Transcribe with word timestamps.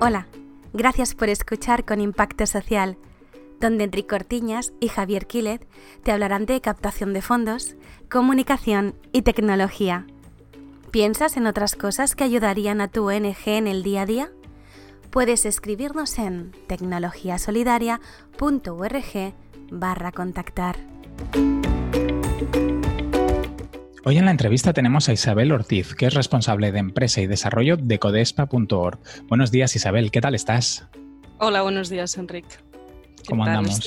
Hola, 0.00 0.28
gracias 0.72 1.16
por 1.16 1.28
escuchar 1.28 1.84
con 1.84 2.00
Impacto 2.00 2.46
Social, 2.46 2.96
donde 3.58 3.82
Enrique 3.82 4.06
Cortiñas 4.06 4.72
y 4.78 4.86
Javier 4.86 5.26
Quilet 5.26 5.66
te 6.04 6.12
hablarán 6.12 6.46
de 6.46 6.60
captación 6.60 7.12
de 7.12 7.20
fondos, 7.20 7.74
comunicación 8.08 8.94
y 9.12 9.22
tecnología. 9.22 10.06
¿Piensas 10.92 11.36
en 11.36 11.48
otras 11.48 11.74
cosas 11.74 12.14
que 12.14 12.22
ayudarían 12.22 12.80
a 12.80 12.86
tu 12.86 13.08
ONG 13.08 13.34
en 13.46 13.66
el 13.66 13.82
día 13.82 14.02
a 14.02 14.06
día? 14.06 14.30
Puedes 15.10 15.44
escribirnos 15.44 16.16
en 16.20 16.52
tecnologiasolidaria.org 16.68 19.34
barra 19.72 20.12
contactar. 20.12 20.76
Hoy 24.08 24.16
en 24.16 24.24
la 24.24 24.30
entrevista 24.30 24.72
tenemos 24.72 25.10
a 25.10 25.12
Isabel 25.12 25.52
Ortiz, 25.52 25.94
que 25.94 26.06
es 26.06 26.14
responsable 26.14 26.72
de 26.72 26.78
empresa 26.78 27.20
y 27.20 27.26
desarrollo 27.26 27.76
de 27.76 27.98
codespa.org. 27.98 28.98
Buenos 29.28 29.50
días 29.50 29.76
Isabel, 29.76 30.10
¿qué 30.10 30.22
tal 30.22 30.34
estás? 30.34 30.86
Hola, 31.36 31.60
buenos 31.60 31.90
días 31.90 32.16
Enrique. 32.16 32.56
¿Cómo 33.28 33.44
andamos? 33.44 33.86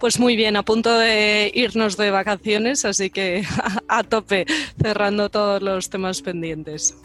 pues 0.00 0.18
muy 0.18 0.36
bien, 0.36 0.56
a 0.56 0.62
punto 0.62 0.98
de 0.98 1.52
irnos 1.54 1.98
de 1.98 2.10
vacaciones, 2.10 2.86
así 2.86 3.10
que 3.10 3.44
a 3.88 4.04
tope, 4.04 4.46
cerrando 4.82 5.28
todos 5.28 5.60
los 5.60 5.90
temas 5.90 6.22
pendientes. 6.22 6.96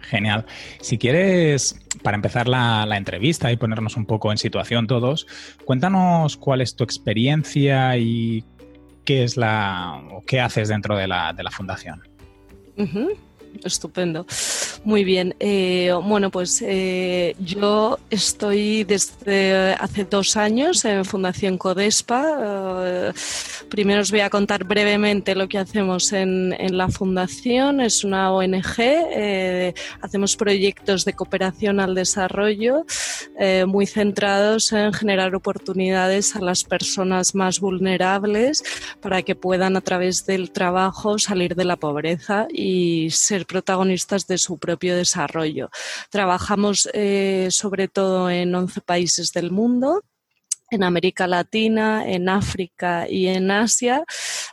Genial. 0.00 0.46
Si 0.80 0.98
quieres, 0.98 1.80
para 2.02 2.16
empezar 2.16 2.48
la, 2.48 2.86
entrevista 2.96 3.52
y 3.52 3.56
ponernos 3.56 3.96
un 3.96 4.06
poco 4.06 4.32
en 4.32 4.38
situación 4.38 4.88
todos, 4.88 5.28
cuéntanos 5.64 6.36
cuál 6.36 6.60
es 6.60 6.74
tu 6.74 6.82
experiencia 6.82 7.96
y 7.96 8.42
qué 9.04 9.24
es 9.24 9.36
la 9.36 10.02
o 10.10 10.22
qué 10.22 10.40
haces 10.40 10.68
dentro 10.68 10.96
de 10.96 11.06
la, 11.06 11.32
de 11.32 11.42
la 11.42 11.50
fundación. 11.50 12.02
Estupendo. 13.64 14.26
Muy 14.84 15.04
bien. 15.04 15.34
Eh, 15.40 15.92
bueno, 16.04 16.30
pues 16.30 16.62
eh, 16.66 17.34
yo 17.38 17.98
estoy 18.10 18.84
desde 18.84 19.74
hace 19.74 20.04
dos 20.04 20.36
años 20.36 20.84
en 20.84 21.04
Fundación 21.04 21.58
Codespa. 21.58 22.24
Eh, 22.84 23.12
primero 23.70 24.02
os 24.02 24.10
voy 24.10 24.20
a 24.20 24.30
contar 24.30 24.64
brevemente 24.64 25.34
lo 25.34 25.48
que 25.48 25.58
hacemos 25.58 26.12
en, 26.12 26.54
en 26.58 26.76
la 26.76 26.88
fundación. 26.88 27.80
Es 27.80 28.04
una 28.04 28.32
ONG. 28.32 29.74
hacemos 30.00 30.36
proyectos 30.36 31.04
de 31.04 31.12
cooperación 31.12 31.80
al 31.80 31.94
desarrollo 31.94 32.84
muy 33.66 33.86
centrados 33.86 34.72
en 34.72 34.92
generar 34.92 35.34
oportunidades 35.34 36.36
a 36.36 36.40
las 36.40 36.64
personas 36.64 37.34
más 37.34 37.60
vulnerables 37.60 38.62
para 39.00 39.22
que 39.22 39.34
puedan 39.34 39.76
a 39.76 39.80
través 39.80 40.26
del 40.26 40.50
trabajo 40.50 41.18
salir 41.18 41.54
de 41.54 41.64
la 41.64 41.76
pobreza 41.76 42.46
y 42.52 43.10
ser 43.10 43.43
protagonistas 43.44 44.26
de 44.26 44.38
su 44.38 44.58
propio 44.58 44.96
desarrollo. 44.96 45.70
Trabajamos 46.10 46.88
eh, 46.92 47.48
sobre 47.50 47.88
todo 47.88 48.30
en 48.30 48.54
11 48.54 48.80
países 48.80 49.32
del 49.32 49.50
mundo 49.50 50.02
en 50.74 50.82
América 50.82 51.26
Latina, 51.26 52.04
en 52.06 52.28
África 52.28 53.06
y 53.08 53.28
en 53.28 53.50
Asia. 53.50 54.04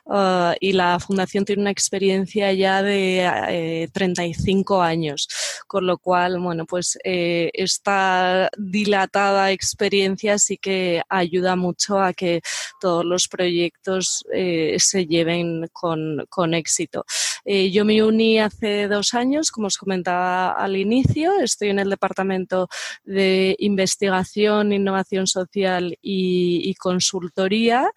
Uh, 0.06 0.54
y 0.60 0.74
la 0.74 1.00
fundación 1.00 1.46
tiene 1.46 1.62
una 1.62 1.72
experiencia 1.72 2.52
ya 2.54 2.82
de 2.82 3.90
35 3.94 4.84
eh, 4.84 4.88
años, 4.88 5.28
con 5.68 5.86
lo 5.86 5.98
cual, 5.98 6.40
bueno, 6.40 6.66
pues 6.66 6.98
eh, 7.04 7.50
esta 7.54 8.50
dilatada 8.58 9.52
experiencia 9.52 10.38
sí 10.38 10.58
que 10.58 11.02
ayuda 11.10 11.56
mucho 11.56 12.00
a 12.00 12.14
que 12.14 12.42
todos 12.80 13.06
los 13.06 13.28
proyectos 13.28 14.24
eh, 14.34 14.76
se 14.80 15.06
lleven 15.06 15.68
con 15.72 16.54
éxito. 16.54 17.06
Yo 17.46 17.86
me 17.86 18.04
uní 18.04 18.40
hace 18.40 18.88
dos 18.88 19.14
años, 19.14 19.52
como 19.52 19.68
os 19.68 19.78
comentaba 19.78 20.52
al 20.52 20.76
inicio, 20.76 21.40
estoy 21.40 21.70
en 21.70 21.80
el 21.80 21.90
Departamento 21.90 22.68
de 23.04 23.56
Investigación, 23.60 24.74
Innovación 24.74 25.28
Social 25.28 25.98
y, 26.02 26.74
consultoría 26.76 27.92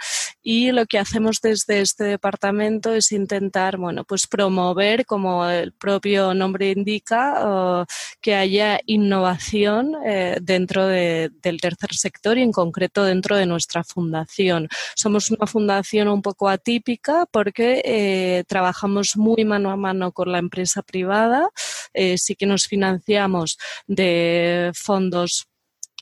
y 0.44 0.70
lo 0.70 0.86
que 0.86 1.00
hacemos 1.00 1.40
desde 1.42 1.80
este 1.80 2.04
departamento 2.04 2.92
es 2.92 3.10
intentar 3.10 3.78
bueno 3.78 4.04
pues 4.04 4.28
promover 4.28 5.06
como 5.06 5.48
el 5.48 5.72
propio 5.72 6.34
nombre 6.34 6.70
indica 6.70 7.86
que 8.20 8.34
haya 8.34 8.78
innovación 8.86 9.94
eh, 10.04 10.38
dentro 10.40 10.86
del 10.86 11.60
tercer 11.60 11.94
sector 11.94 12.38
y 12.38 12.42
en 12.42 12.52
concreto 12.52 13.04
dentro 13.04 13.36
de 13.36 13.46
nuestra 13.46 13.84
fundación. 13.84 14.68
Somos 14.94 15.30
una 15.30 15.46
fundación 15.46 16.08
un 16.08 16.22
poco 16.22 16.48
atípica 16.48 17.26
porque 17.30 17.82
eh, 17.84 18.44
trabajamos 18.46 19.16
muy 19.16 19.44
mano 19.44 19.70
a 19.70 19.76
mano 19.76 20.12
con 20.12 20.32
la 20.32 20.38
empresa 20.38 20.82
privada. 20.82 21.48
Eh, 21.92 22.18
sí 22.18 22.34
que 22.34 22.46
nos 22.46 22.64
financiamos 22.66 23.58
de 23.86 24.72
fondos 24.74 25.48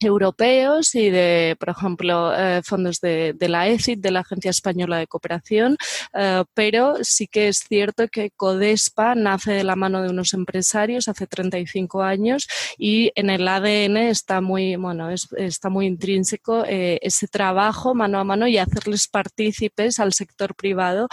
europeos 0.04 0.94
y 0.94 1.10
de, 1.10 1.56
por 1.58 1.70
ejemplo, 1.70 2.32
eh, 2.36 2.62
fondos 2.64 3.00
de, 3.00 3.34
la 3.40 3.68
ECIT, 3.68 4.00
de 4.00 4.10
la 4.10 4.20
Agencia 4.20 4.50
Española 4.50 4.98
de 4.98 5.06
Cooperación, 5.06 5.76
eh, 6.14 6.44
pero 6.54 6.96
sí 7.02 7.26
que 7.26 7.48
es 7.48 7.60
cierto 7.68 8.08
que 8.08 8.30
CODESPA 8.30 9.14
nace 9.14 9.52
de 9.52 9.64
la 9.64 9.76
mano 9.76 10.02
de 10.02 10.10
unos 10.10 10.34
empresarios 10.34 11.08
hace 11.08 11.26
35 11.26 12.02
años 12.02 12.46
y 12.78 13.12
en 13.14 13.30
el 13.30 13.46
ADN 13.46 13.96
está 13.96 14.41
muy, 14.41 14.76
bueno, 14.76 15.10
está 15.10 15.68
muy 15.68 15.86
intrínseco 15.86 16.64
eh, 16.66 16.98
ese 17.02 17.28
trabajo 17.28 17.94
mano 17.94 18.18
a 18.18 18.24
mano 18.24 18.46
y 18.46 18.58
hacerles 18.58 19.08
partícipes 19.08 19.98
al 19.98 20.12
sector 20.12 20.54
privado 20.54 21.08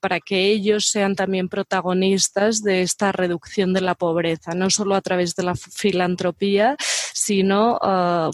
para 0.00 0.20
que 0.20 0.46
ellos 0.46 0.86
sean 0.86 1.14
también 1.14 1.48
protagonistas 1.48 2.62
de 2.62 2.82
esta 2.82 3.12
reducción 3.12 3.72
de 3.72 3.80
la 3.80 3.94
pobreza, 3.94 4.52
no 4.54 4.70
solo 4.70 4.94
a 4.94 5.00
través 5.00 5.34
de 5.34 5.42
la 5.42 5.54
filantropía, 5.54 6.76
sino 7.12 7.78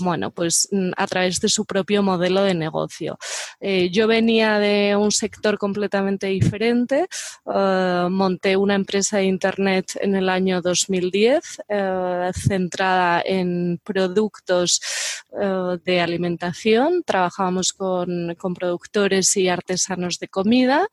bueno, 0.00 0.31
pues 0.31 0.69
mm, 0.71 0.91
a 0.97 1.06
través 1.06 1.41
de 1.41 1.49
su 1.49 1.65
propio 1.65 2.03
modelo 2.03 2.43
de 2.43 2.55
negocio. 2.55 3.19
Eh, 3.61 3.91
yo 3.91 4.06
venía 4.06 4.59
de 4.59 4.97
un 4.97 5.11
sector 5.12 5.59
completamente 5.59 6.27
diferente, 6.28 7.06
eh, 7.55 8.06
monté 8.11 8.56
una 8.56 8.75
empresa 8.75 9.19
de 9.19 9.25
Internet 9.25 9.99
en 10.00 10.15
el 10.15 10.28
año 10.28 10.61
2010 10.61 11.62
eh, 11.69 12.31
centrada 12.34 13.22
en 13.25 13.81
productos 13.83 14.81
de 15.84 16.01
alimentación, 16.01 17.03
trabajábamos 17.05 17.72
con, 17.72 18.37
con 18.37 18.55
productores 18.55 19.37
y 19.37 19.49
artesanos 19.49 20.21
de 20.21 20.28
comida 20.28 20.87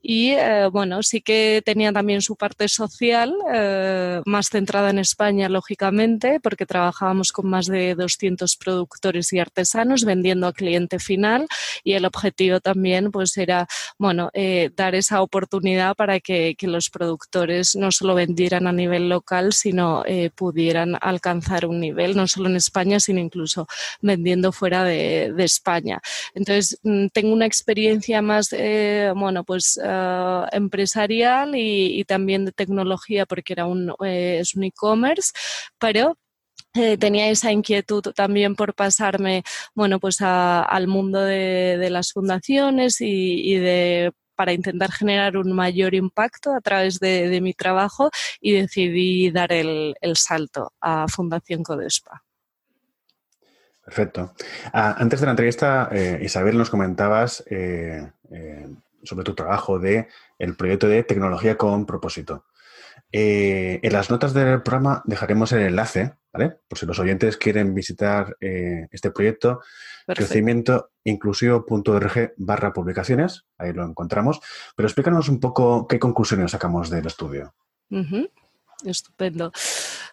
y 0.00 0.30
eh, 0.30 0.68
bueno, 0.70 1.02
sí 1.02 1.20
que 1.20 1.60
tenía 1.64 1.92
también 1.92 2.22
su 2.22 2.36
parte 2.36 2.68
social, 2.68 3.34
eh, 3.52 4.22
más 4.26 4.48
centrada 4.48 4.90
en 4.90 5.00
España, 5.00 5.48
lógicamente, 5.48 6.38
porque 6.40 6.66
trabajábamos 6.66 7.32
con 7.32 7.50
más 7.50 7.66
de 7.66 7.94
200 7.96 8.56
productores 8.56 9.32
y 9.32 9.40
artesanos 9.40 10.04
vendiendo 10.04 10.46
a 10.46 10.52
cliente 10.52 11.00
final 11.00 11.48
y 11.82 11.94
el 11.94 12.04
objetivo 12.04 12.60
también 12.60 13.10
pues 13.10 13.36
era, 13.36 13.66
bueno, 13.98 14.30
eh, 14.34 14.70
dar 14.76 14.94
esa 14.94 15.20
oportunidad 15.20 15.96
para 15.96 16.20
que, 16.20 16.54
que, 16.56 16.68
los 16.68 16.90
productores 16.90 17.74
no 17.76 17.90
solo 17.90 18.14
vendieran 18.14 18.66
a 18.66 18.72
nivel 18.72 19.08
local, 19.08 19.54
sino 19.54 20.04
pudieran 20.34 20.96
alcanzar 21.00 21.64
un 21.64 21.80
nivel, 21.80 22.14
no 22.14 22.28
solo 22.28 22.48
en 22.50 22.56
España, 22.56 23.00
sino 23.00 23.20
incluso 23.20 23.66
vendiendo 24.02 24.52
fuera 24.52 24.84
de, 24.84 25.32
de 25.34 25.44
España. 25.44 26.00
Entonces, 26.34 26.78
mm, 26.82 27.06
tengo 27.08 27.32
una 27.32 27.46
experiencia 27.46 28.20
más, 28.20 28.50
bueno, 29.14 29.44
pues 29.44 29.80
eh, 29.88 30.46
empresarial 30.52 31.54
y, 31.54 32.04
también 32.04 32.44
de 32.44 32.52
tecnología 32.52 33.26
porque 33.26 33.54
era 33.54 33.66
un, 33.66 33.94
eh, 34.04 34.38
es 34.40 34.54
un 34.54 34.64
e-commerce, 34.64 35.32
pero 35.78 36.16
eh, 36.74 36.98
tenía 36.98 37.28
esa 37.28 37.52
inquietud 37.52 38.02
también 38.14 38.54
por 38.54 38.74
pasarme 38.74 39.42
bueno 39.74 39.98
pues 39.98 40.18
al 40.20 40.86
mundo 40.86 41.20
de, 41.20 41.88
las 41.90 42.12
fundaciones 42.12 43.00
y, 43.00 43.56
de 43.56 44.12
para 44.36 44.52
intentar 44.52 44.92
generar 44.92 45.36
un 45.36 45.52
mayor 45.52 45.94
impacto 45.94 46.54
a 46.54 46.60
través 46.60 47.00
de, 47.00 47.40
mi 47.40 47.54
trabajo 47.54 48.10
y 48.40 48.52
decidí 48.52 49.30
dar 49.30 49.52
el, 49.52 49.96
salto 50.14 50.72
a 50.80 51.08
Fundación 51.08 51.62
Codespa. 51.62 52.22
Perfecto. 53.84 54.34
Ah, 54.72 54.94
antes 54.98 55.20
de 55.20 55.26
la 55.26 55.32
entrevista, 55.32 55.90
Isabel, 56.20 56.56
nos 56.58 56.70
comentabas 56.70 57.42
sobre 59.02 59.24
tu 59.24 59.34
trabajo 59.34 59.78
de 59.78 60.08
el 60.38 60.56
proyecto 60.56 60.88
de 60.88 61.02
tecnología 61.02 61.56
con 61.56 61.86
propósito. 61.86 62.44
Eh, 63.10 63.80
en 63.82 63.92
las 63.92 64.10
notas 64.10 64.34
del 64.34 64.62
programa 64.62 65.02
dejaremos 65.06 65.52
el 65.52 65.60
enlace, 65.60 66.14
¿vale? 66.32 66.58
Por 66.68 66.78
si 66.78 66.86
los 66.86 66.98
oyentes 66.98 67.36
quieren 67.36 67.74
visitar 67.74 68.36
eh, 68.40 68.86
este 68.90 69.10
proyecto, 69.10 69.60
crecimiento 70.06 70.90
inclusivo.org 71.04 72.34
barra 72.36 72.72
publicaciones, 72.72 73.46
ahí 73.56 73.72
lo 73.72 73.84
encontramos. 73.84 74.40
Pero 74.76 74.86
explícanos 74.86 75.28
un 75.28 75.40
poco 75.40 75.86
qué 75.86 75.98
conclusiones 75.98 76.50
sacamos 76.50 76.90
del 76.90 77.06
estudio. 77.06 77.54
Estupendo. 78.84 79.52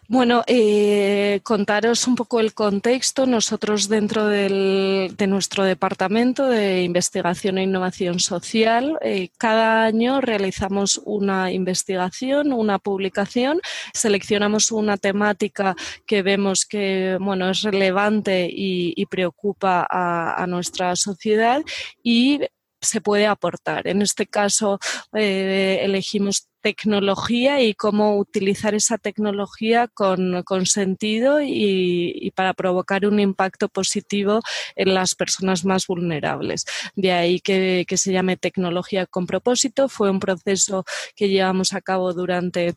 Bueno, 0.08 0.44
eh, 0.46 1.40
contaros 1.42 2.06
un 2.06 2.14
poco 2.14 2.38
el 2.38 2.54
contexto. 2.54 3.26
Nosotros 3.26 3.88
dentro 3.88 4.28
de 4.28 5.26
nuestro 5.26 5.64
departamento 5.64 6.46
de 6.46 6.84
investigación 6.84 7.58
e 7.58 7.64
innovación 7.64 8.20
social, 8.20 8.98
eh, 9.02 9.30
cada 9.36 9.84
año 9.84 10.20
realizamos 10.20 11.00
una 11.04 11.50
investigación, 11.50 12.52
una 12.52 12.78
publicación, 12.78 13.60
seleccionamos 13.94 14.70
una 14.70 14.96
temática 14.96 15.74
que 16.06 16.22
vemos 16.22 16.66
que 16.66 17.18
bueno, 17.20 17.50
es 17.50 17.62
relevante 17.62 18.48
y, 18.48 19.06
preocupa 19.06 19.86
a, 19.88 20.42
a 20.42 20.46
nuestra 20.46 20.94
sociedad 20.96 21.62
y 22.02 22.40
se 22.80 23.00
puede 23.00 23.26
aportar. 23.26 23.86
En 23.88 24.02
este 24.02 24.26
caso, 24.26 24.78
eh, 25.14 25.80
elegimos 25.82 26.48
tecnología 26.60 27.62
y 27.62 27.74
cómo 27.74 28.18
utilizar 28.18 28.74
esa 28.74 28.98
tecnología 28.98 29.86
con, 29.86 30.44
sentido 30.66 31.40
y, 31.40 32.32
para 32.34 32.54
provocar 32.54 33.06
un 33.06 33.20
impacto 33.20 33.68
positivo 33.68 34.40
en 34.74 34.94
las 34.94 35.14
personas 35.14 35.64
más 35.64 35.86
vulnerables. 35.86 36.64
De 36.96 37.12
ahí 37.12 37.40
que, 37.40 37.84
que 37.86 37.96
se 37.96 38.12
llame 38.12 38.36
tecnología 38.36 39.06
con 39.06 39.26
propósito. 39.26 39.88
Fue 39.88 40.10
un 40.10 40.18
proceso 40.18 40.84
que 41.14 41.28
llevamos 41.28 41.72
a 41.72 41.80
cabo 41.80 42.12
durante 42.12 42.74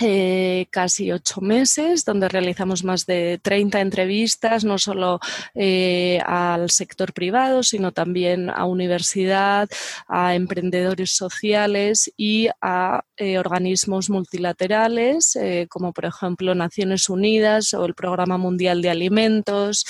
eh, 0.00 0.68
casi 0.70 1.10
ocho 1.10 1.40
meses, 1.40 2.04
donde 2.04 2.28
realizamos 2.28 2.84
más 2.84 3.04
de 3.04 3.40
30 3.42 3.80
entrevistas, 3.80 4.62
no 4.62 4.78
solo 4.78 5.18
eh, 5.56 6.20
al 6.24 6.70
sector 6.70 7.12
privado, 7.12 7.64
sino 7.64 7.90
también 7.90 8.48
a 8.48 8.64
universidad, 8.64 9.68
a 10.06 10.36
emprendedores 10.36 11.16
sociales 11.16 12.12
y 12.16 12.48
a 12.60 13.02
eh, 13.16 13.38
organismos 13.38 14.08
multilaterales, 14.08 15.36
como 15.68 15.92
por 15.92 16.04
ejemplo 16.04 16.54
Naciones 16.54 17.08
Unidas 17.08 17.74
o 17.74 17.84
el 17.84 17.94
Programa 17.94 18.38
Mundial 18.38 18.80
de 18.82 18.90
Alimentos, 18.90 19.84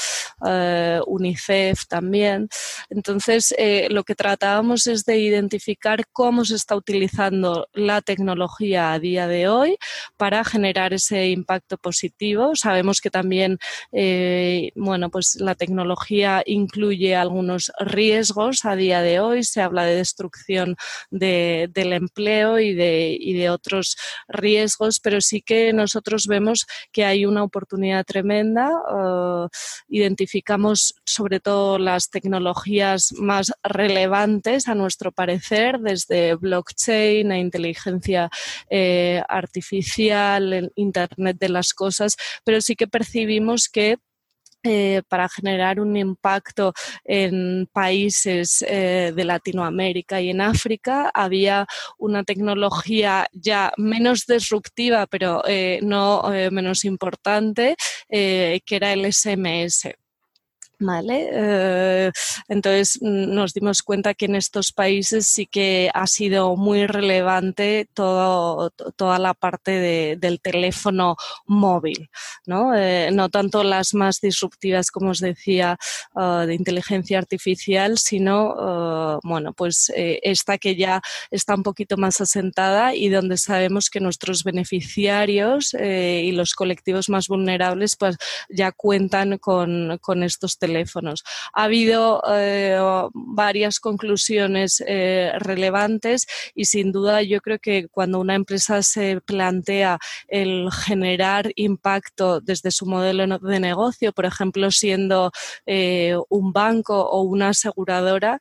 UNICEF 1.06 1.86
también. 1.86 2.48
Entonces, 2.88 3.54
lo 3.90 4.04
que 4.04 4.14
tratábamos 4.14 4.86
es 4.86 5.04
de 5.04 5.18
identificar 5.18 6.06
cómo 6.12 6.46
se 6.46 6.54
está 6.54 6.76
utilizando 6.76 7.68
la 7.74 8.00
tecnología 8.00 8.92
a 8.92 8.98
día 8.98 9.26
de 9.26 9.48
hoy 9.48 9.76
para 10.16 10.44
generar 10.44 10.92
ese 10.92 11.28
impacto 11.28 11.78
positivo. 11.78 12.54
Sabemos 12.54 13.00
que 13.00 13.10
también, 13.10 13.58
eh, 13.92 14.70
bueno, 14.74 15.10
pues 15.10 15.36
la 15.40 15.54
tecnología 15.54 16.42
incluye 16.46 17.16
algunos 17.16 17.72
riesgos 17.78 18.64
a 18.64 18.76
día 18.76 19.02
de 19.02 19.20
hoy. 19.20 19.44
Se 19.44 19.60
habla 19.60 19.84
de 19.84 19.96
destrucción 19.96 20.76
del 21.10 21.92
empleo 21.92 22.58
y 22.58 22.74
de, 22.74 23.18
de 23.20 23.50
otros 23.50 23.96
riesgos, 24.28 25.00
pero 25.00 25.20
sí 25.20 25.42
que 25.42 25.72
nosotros 25.72 26.26
vemos 26.26 26.66
que 26.92 27.04
hay 27.04 27.26
una 27.26 27.42
oportunidad 27.42 28.04
tremenda. 28.04 28.70
Eh, 28.70 29.48
identificamos 29.88 30.94
sobre 31.04 31.40
todo 31.40 31.78
las 31.78 32.10
tecnologías 32.10 33.12
más 33.18 33.52
relevantes 33.62 34.68
a 34.68 34.74
nuestro 34.74 35.12
parecer, 35.12 35.78
desde 35.80 36.34
blockchain 36.34 37.32
a 37.32 37.38
inteligencia 37.38 38.30
eh, 38.70 39.22
artificial 39.28 39.87
el 39.98 40.72
Internet 40.76 41.36
de 41.38 41.48
las 41.48 41.72
cosas, 41.72 42.16
pero 42.44 42.60
sí 42.60 42.76
que 42.76 42.86
percibimos 42.86 43.68
que 43.68 43.96
eh, 44.64 45.02
para 45.08 45.28
generar 45.28 45.78
un 45.78 45.96
impacto 45.96 46.74
en 47.04 47.68
países 47.72 48.64
eh, 48.66 49.12
de 49.14 49.24
Latinoamérica 49.24 50.20
y 50.20 50.30
en 50.30 50.40
África 50.40 51.12
había 51.14 51.64
una 51.96 52.24
tecnología 52.24 53.28
ya 53.32 53.72
menos 53.76 54.26
disruptiva, 54.26 55.06
pero 55.06 55.42
eh, 55.46 55.78
no 55.82 56.24
menos 56.50 56.84
importante, 56.84 57.76
que 58.08 58.62
era 58.68 58.92
el 58.92 59.12
SMS. 59.12 59.94
¿Vale? 60.80 61.28
Eh, 61.32 62.12
entonces 62.46 62.98
mm, 63.00 63.34
nos 63.34 63.52
dimos 63.52 63.82
cuenta 63.82 64.14
que 64.14 64.26
en 64.26 64.36
estos 64.36 64.70
países 64.70 65.26
sí 65.26 65.46
que 65.46 65.90
ha 65.92 66.06
sido 66.06 66.54
muy 66.56 66.86
relevante 66.86 67.88
todo, 67.94 68.70
toda 68.94 69.18
la 69.18 69.34
parte 69.34 70.16
del 70.16 70.40
teléfono 70.40 71.16
móvil, 71.46 72.10
¿no? 72.46 72.76
Eh, 72.76 73.10
no 73.12 73.28
tanto 73.28 73.64
las 73.64 73.92
más 73.92 74.20
disruptivas, 74.20 74.92
como 74.92 75.10
os 75.10 75.18
decía, 75.18 75.76
uh, 76.14 76.46
de 76.46 76.54
inteligencia 76.54 77.18
artificial, 77.18 77.98
sino, 77.98 79.16
uh, 79.16 79.20
bueno, 79.24 79.54
pues 79.54 79.90
eh, 79.96 80.20
esta 80.22 80.58
que 80.58 80.76
ya 80.76 81.02
está 81.32 81.56
un 81.56 81.64
poquito 81.64 81.96
más 81.96 82.20
asentada 82.20 82.94
y 82.94 83.08
donde 83.08 83.36
sabemos 83.36 83.90
que 83.90 83.98
nuestros 83.98 84.44
beneficiarios 84.44 85.74
y 85.74 86.30
los 86.32 86.54
colectivos 86.54 87.08
más 87.08 87.26
vulnerables 87.28 87.96
pues 87.96 88.16
ya 88.48 88.70
cuentan 88.72 89.38
con, 89.38 89.98
con 90.00 90.22
estos 90.22 90.52
teléfonos 90.56 90.67
teléfonos. 90.68 91.24
Ha 91.54 91.64
habido 91.64 92.22
eh, 92.30 92.78
varias 93.14 93.80
conclusiones 93.80 94.82
eh, 94.86 95.32
relevantes 95.38 96.26
y 96.54 96.66
sin 96.66 96.92
duda 96.92 97.22
yo 97.22 97.40
creo 97.40 97.58
que 97.58 97.88
cuando 97.88 98.20
una 98.20 98.34
empresa 98.34 98.82
se 98.82 99.20
plantea 99.22 99.98
el 100.28 100.70
generar 100.70 101.50
impacto 101.56 102.40
desde 102.40 102.70
su 102.70 102.84
modelo 102.86 103.38
de 103.38 103.60
negocio, 103.60 104.12
por 104.12 104.26
ejemplo, 104.26 104.70
siendo 104.70 105.30
eh, 105.66 106.16
un 106.28 106.52
banco 106.52 107.00
o 107.00 107.22
una 107.22 107.50
aseguradora, 107.50 108.38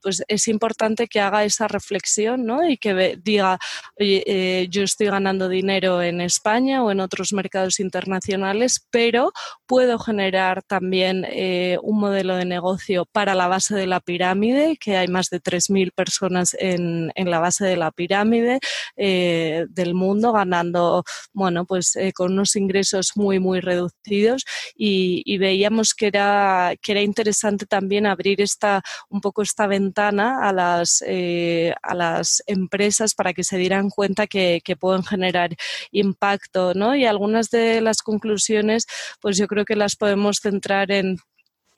pues 0.00 0.22
es 0.28 0.46
importante 0.46 1.08
que 1.08 1.20
haga 1.20 1.44
esa 1.44 1.66
reflexión 1.66 2.44
¿no? 2.46 2.68
y 2.68 2.76
que 2.76 3.18
diga, 3.20 3.58
oye, 3.98 4.68
yo 4.70 4.84
estoy 4.84 5.08
ganando 5.08 5.48
dinero 5.48 6.02
en 6.02 6.20
España 6.20 6.84
o 6.84 6.92
en 6.92 7.00
otros 7.00 7.32
mercados 7.32 7.80
internacionales, 7.80 8.86
pero 8.90 9.32
puedo 9.66 9.98
generar 9.98 10.62
también 10.62 10.97
eh, 11.04 11.78
un 11.82 12.00
modelo 12.00 12.36
de 12.36 12.44
negocio 12.44 13.06
para 13.06 13.34
la 13.34 13.48
base 13.48 13.74
de 13.74 13.86
la 13.86 14.00
pirámide, 14.00 14.76
que 14.78 14.96
hay 14.96 15.08
más 15.08 15.30
de 15.30 15.40
3.000 15.40 15.92
personas 15.92 16.56
en, 16.58 17.12
en, 17.14 17.30
la 17.30 17.40
base 17.40 17.64
de 17.64 17.76
la 17.76 17.90
pirámide 17.90 18.60
eh, 18.96 19.66
del 19.70 19.94
mundo 19.94 20.32
ganando, 20.32 21.04
bueno, 21.32 21.66
pues 21.66 21.96
con 22.14 22.32
unos 22.32 22.56
ingresos 22.56 23.12
muy, 23.16 23.38
muy 23.38 23.60
reducidos 23.60 24.44
y, 24.76 25.22
y, 25.24 25.38
veíamos 25.38 25.94
que 25.94 26.06
era, 26.06 26.74
que 26.80 26.92
era 26.92 27.02
interesante 27.02 27.66
también 27.66 28.06
abrir 28.06 28.40
esta, 28.40 28.82
un 29.08 29.20
poco 29.20 29.42
esta 29.42 29.66
ventana 29.66 30.48
a 30.48 30.52
las, 30.52 31.02
eh, 31.06 31.74
a 31.82 31.94
las 31.94 32.42
empresas 32.46 33.14
para 33.14 33.32
que 33.32 33.44
se 33.44 33.58
dieran 33.58 33.90
cuenta 33.90 34.26
que, 34.26 34.60
que, 34.64 34.76
pueden 34.76 35.02
generar 35.02 35.50
impacto, 35.90 36.72
¿no? 36.74 36.94
Y 36.94 37.04
algunas 37.04 37.50
de 37.50 37.80
las 37.80 38.02
conclusiones, 38.02 38.86
pues 39.20 39.36
yo 39.36 39.46
creo 39.48 39.64
que 39.64 39.76
las 39.76 39.96
podemos 39.96 40.38
centrar 40.40 40.87
en 40.90 41.18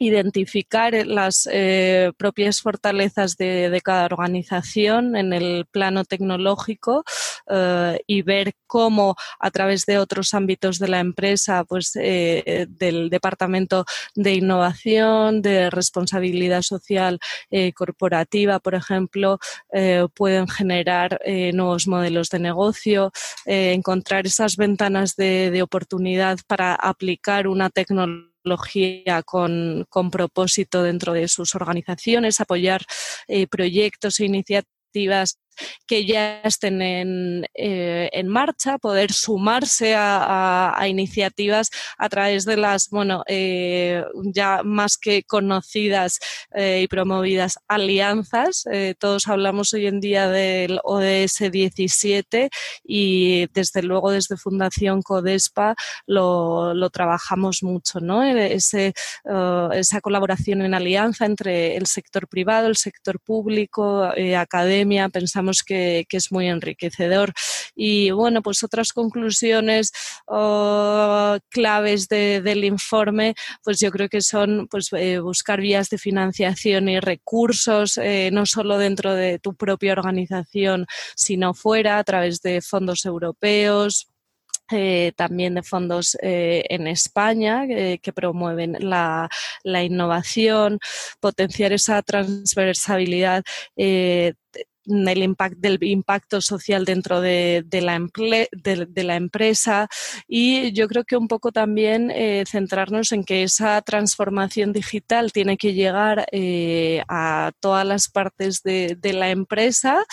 identificar 0.00 0.94
las 1.06 1.46
eh, 1.52 2.10
propias 2.16 2.62
fortalezas 2.62 3.36
de, 3.36 3.80
cada 3.84 4.06
organización 4.06 5.14
en 5.14 5.34
el 5.34 5.66
plano 5.70 6.04
tecnológico 6.04 7.04
eh, 7.48 8.00
y 8.06 8.22
ver 8.22 8.54
cómo 8.66 9.14
a 9.38 9.50
través 9.50 9.84
de 9.84 9.98
otros 9.98 10.32
ámbitos 10.32 10.78
de 10.78 10.88
la 10.88 11.00
empresa, 11.00 11.64
pues 11.64 11.92
eh, 11.96 12.66
del 12.70 13.10
departamento 13.10 13.84
de 14.14 14.34
innovación, 14.34 15.42
de 15.42 15.68
responsabilidad 15.68 16.62
social 16.62 17.20
corporativa, 17.74 18.58
por 18.58 18.74
ejemplo, 18.74 19.38
pueden 20.14 20.48
generar 20.48 21.20
nuevos 21.52 21.86
modelos 21.86 22.30
de 22.30 22.38
negocio, 22.38 23.12
encontrar 23.44 24.26
esas 24.26 24.56
ventanas 24.56 25.16
de 25.16 25.60
oportunidad 25.62 26.38
para 26.46 26.74
aplicar 26.74 27.48
una 27.48 27.68
tecnología 27.68 28.29
con, 29.24 29.84
con, 29.88 30.10
propósito 30.10 30.82
dentro 30.82 31.12
de 31.12 31.28
sus 31.28 31.54
organizaciones, 31.54 32.40
apoyar 32.40 32.82
eh, 33.28 33.46
proyectos 33.46 34.20
e 34.20 34.24
iniciativas 34.26 35.38
que 35.86 36.04
ya 36.04 36.40
estén 36.42 36.82
en, 36.82 37.46
eh, 37.54 38.08
en 38.12 38.28
marcha, 38.28 38.78
poder 38.78 39.12
sumarse 39.12 39.94
a, 39.96 40.86
iniciativas 40.88 41.70
a 41.98 42.08
través 42.08 42.44
de 42.44 42.56
las, 42.56 42.88
bueno, 42.90 43.22
eh, 43.26 44.04
ya 44.24 44.62
más 44.64 44.96
que 44.96 45.22
conocidas 45.24 46.18
eh, 46.54 46.80
y 46.82 46.88
promovidas 46.88 47.58
alianzas. 47.68 48.64
Todos 48.98 49.28
hablamos 49.28 49.72
hoy 49.74 49.86
en 49.86 50.00
día 50.00 50.28
del 50.28 50.80
ODS 50.84 51.50
17 51.50 52.50
y 52.84 53.46
desde 53.52 53.82
luego 53.82 54.10
desde 54.10 54.36
Fundación 54.36 55.02
Codespa 55.02 55.74
lo, 56.06 56.74
lo 56.74 56.90
trabajamos 56.90 57.62
mucho, 57.62 58.00
¿no? 58.00 58.22
Ese, 58.22 58.94
esa 59.72 60.00
colaboración 60.00 60.62
en 60.62 60.74
alianza 60.74 61.26
entre 61.26 61.76
el 61.76 61.86
sector 61.86 62.28
privado, 62.28 62.68
el 62.68 62.76
sector 62.76 63.20
público, 63.20 64.10
academia, 64.36 65.08
pensamos 65.40 65.62
que, 65.62 66.06
es 66.10 66.32
muy 66.32 66.48
enriquecedor. 66.48 67.32
Y 67.74 68.10
bueno, 68.10 68.42
pues 68.42 68.62
otras 68.62 68.92
conclusiones 68.92 69.92
claves 70.26 72.08
del 72.08 72.64
informe, 72.64 73.34
pues 73.64 73.80
yo 73.80 73.90
creo 73.90 74.08
que 74.08 74.20
son 74.20 74.68
pues, 74.70 74.88
eh, 74.92 75.18
buscar 75.20 75.60
vías 75.60 75.88
de 75.88 75.98
financiación 75.98 76.88
y 76.88 77.00
recursos, 77.00 77.96
eh, 77.98 78.30
no 78.32 78.44
solo 78.46 78.78
dentro 78.78 79.14
de 79.14 79.38
tu 79.38 79.54
propia 79.54 79.92
organización, 79.92 80.86
sino 81.16 81.54
fuera, 81.54 81.98
a 81.98 82.04
través 82.04 82.42
de 82.42 82.60
fondos 82.60 83.04
europeos, 83.04 84.08
eh, 84.72 85.12
también 85.16 85.54
de 85.54 85.64
fondos 85.64 86.16
en 86.20 86.86
España 86.86 87.66
que 87.66 88.12
promueven 88.14 88.76
la, 88.78 89.28
innovación, 89.64 90.78
potenciar 91.20 91.72
esa 91.72 92.00
transversabilidad 92.02 93.42
del, 94.90 95.36
del 95.56 95.78
impacto 95.84 96.40
social 96.40 96.84
dentro 96.84 97.20
de, 97.20 97.64
la 97.70 97.98
de, 98.52 99.04
la 99.04 99.16
empresa 99.16 99.88
y 100.28 100.72
yo 100.72 100.88
creo 100.88 101.04
que 101.04 101.16
un 101.16 101.28
poco 101.28 101.52
también 101.52 102.10
eh, 102.10 102.44
centrarnos 102.46 103.12
en 103.12 103.24
que 103.24 103.44
esa 103.44 103.80
transformación 103.82 104.72
digital 104.72 105.32
tiene 105.32 105.56
que 105.56 105.72
llegar 105.72 106.26
eh, 106.32 107.02
a 107.08 107.52
todas 107.60 107.86
las 107.86 108.08
partes 108.08 108.62
de, 108.62 108.98
la 109.12 109.30
empresa, 109.30 110.04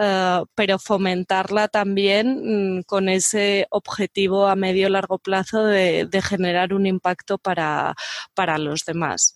eh, 0.00 0.40
pero 0.54 0.78
fomentarla 0.78 1.68
también 1.68 2.78
mm, 2.78 2.82
con 2.82 3.08
ese 3.08 3.66
objetivo 3.70 4.46
a 4.46 4.56
medio 4.56 4.88
largo 4.88 5.18
plazo 5.18 5.64
de, 5.64 6.08
generar 6.22 6.72
un 6.72 6.86
impacto 6.86 7.36
para, 7.38 7.94
para 8.34 8.56
los 8.56 8.84
demás. 8.84 9.34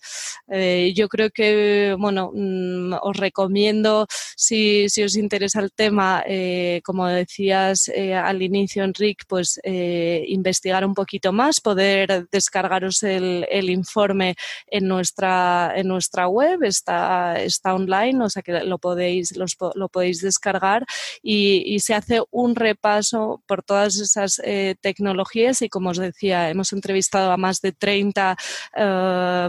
yo 0.95 1.07
creo 1.07 1.29
que, 1.29 1.95
bueno, 1.99 2.31
mm, 2.33 2.93
os 3.01 3.17
recomiendo 3.17 4.07
si 4.35 4.88
si, 4.89 5.03
os 5.03 5.15
interesa 5.15 5.59
el 5.61 5.71
tema, 5.71 6.23
eh, 6.25 6.81
como 6.83 7.07
decías 7.07 7.87
eh, 7.89 8.13
al 8.13 8.41
inicio, 8.41 8.83
Enrique, 8.83 9.23
pues 9.27 9.59
eh, 9.63 10.23
investigar 10.27 10.85
un 10.85 10.93
poquito 10.93 11.31
más, 11.31 11.59
poder 11.61 12.27
descargaros 12.31 13.03
el, 13.03 13.69
informe 13.69 14.35
en 14.67 14.87
nuestra, 14.87 15.73
en 15.75 15.87
nuestra 15.87 16.27
web, 16.27 16.63
está, 16.63 17.39
está 17.39 17.75
online, 17.75 18.23
o 18.23 18.29
sea 18.29 18.41
que 18.41 18.63
lo 18.63 18.77
podéis, 18.79 19.33
lo 19.37 19.89
podéis 19.89 20.21
descargar. 20.21 20.85
Y, 21.21 21.79
se 21.79 21.93
hace 21.93 22.21
un 22.31 22.55
repaso 22.55 23.41
por 23.47 23.63
todas 23.63 23.97
esas 23.99 24.41
tecnologías. 24.81 25.61
Y 25.61 25.69
como 25.69 25.91
os 25.91 25.97
decía, 25.97 26.49
hemos 26.49 26.73
entrevistado 26.73 27.31
a 27.31 27.37
más 27.37 27.61
de 27.61 27.71
30 27.71 28.35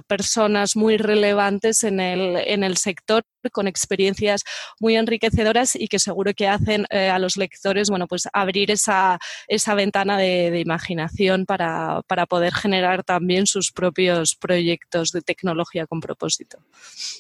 personas 0.07 0.77
muy 0.77 0.97
relevantes 0.97 1.83
en 1.83 1.99
el, 2.01 2.37
en 2.37 2.63
el 2.63 2.77
sector 2.77 3.25
con 3.49 3.67
experiencias 3.67 4.43
muy 4.79 4.97
enriquecedoras 4.97 5.77
y 5.77 5.89
que 5.89 5.99
seguro 5.99 6.35
que 6.35 6.49
hacen 6.49 6.87
eh, 6.91 7.09
a 7.09 7.19
los 7.19 7.37
lectores, 7.37 7.89
bueno, 7.89 8.07
pues 8.07 8.29
abrir 8.33 8.71
esa, 8.71 9.19
esa 9.49 9.75
ventana 9.75 10.19
de, 10.19 10.61
imaginación 10.61 11.47
para, 11.47 12.03
poder 12.29 12.53
generar 12.53 13.03
también 13.03 13.47
sus 13.47 13.73
propios 13.73 14.35
proyectos 14.35 15.11
de 15.13 15.23
tecnología 15.23 15.87
con 15.87 16.01
propósito. 16.01 16.59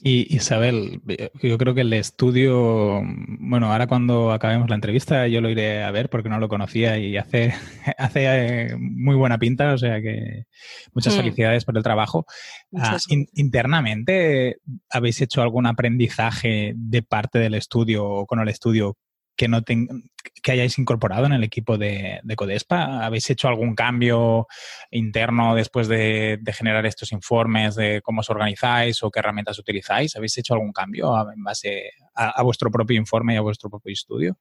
Y 0.03 0.35
Isabel, 0.35 1.00
yo 1.43 1.59
creo 1.59 1.75
que 1.75 1.81
el 1.81 1.93
estudio, 1.93 3.00
bueno, 3.39 3.73
ahora 3.73 3.87
cuando 3.87 4.33
acabemos 4.33 4.69
la 4.69 4.75
entrevista 4.75 5.27
yo 5.27 5.41
lo 5.41 5.49
iré 5.49 5.83
a 5.83 5.91
ver 5.91 6.11
porque 6.11 6.29
no 6.29 6.39
lo 6.39 6.49
conocía 6.49 6.99
y 6.99 7.17
hace, 7.17 7.55
hace 7.99 8.25
eh, 8.25 8.77
muy 8.77 9.17
buena 9.17 9.39
pinta, 9.39 9.73
o 9.73 9.79
sea 9.79 10.00
que 10.00 10.45
muchas 10.93 11.15
mm. 11.15 11.17
felicidades 11.17 11.65
por 11.65 11.77
el 11.77 11.83
trabajo. 11.83 12.27
Ah, 12.77 12.99
internamente, 13.35 14.59
¿habéis 14.91 15.21
hecho 15.21 15.43
algún 15.43 15.67
aprendizaje? 15.67 16.10
De 16.75 17.02
parte 17.02 17.38
del 17.38 17.55
estudio 17.55 18.05
o 18.05 18.26
con 18.26 18.40
el 18.40 18.49
estudio 18.49 18.97
que, 19.37 19.49
no 19.49 19.62
que 19.62 20.52
hayáis 20.52 20.79
incorporado 20.79 21.25
en 21.25 21.33
el 21.33 21.45
equipo 21.45 21.79
de, 21.79 22.21
Codespa? 22.37 23.07
¿Habéis 23.07 23.31
hecho 23.31 23.49
algún 23.49 23.75
cambio 23.75 24.47
interno 24.90 25.55
después 25.55 25.88
de, 25.88 26.38
generar 26.52 26.85
estos 26.85 27.12
informes 27.12 27.75
de 27.75 28.02
cómo 28.02 28.21
os 28.21 28.29
organizáis 28.29 29.02
o 29.02 29.11
qué 29.11 29.21
herramientas 29.21 29.59
utilizáis? 29.59 30.14
¿Habéis 30.14 30.37
hecho 30.37 30.55
algún 30.55 30.73
cambio 30.73 31.14
en 31.33 31.43
base 31.43 31.90
a, 32.14 32.43
vuestro 32.43 32.71
propio 32.71 32.99
informe 32.99 33.35
y 33.35 33.37
a 33.38 33.40
vuestro 33.40 33.71
propio 33.71 33.93
estudio? 33.93 34.37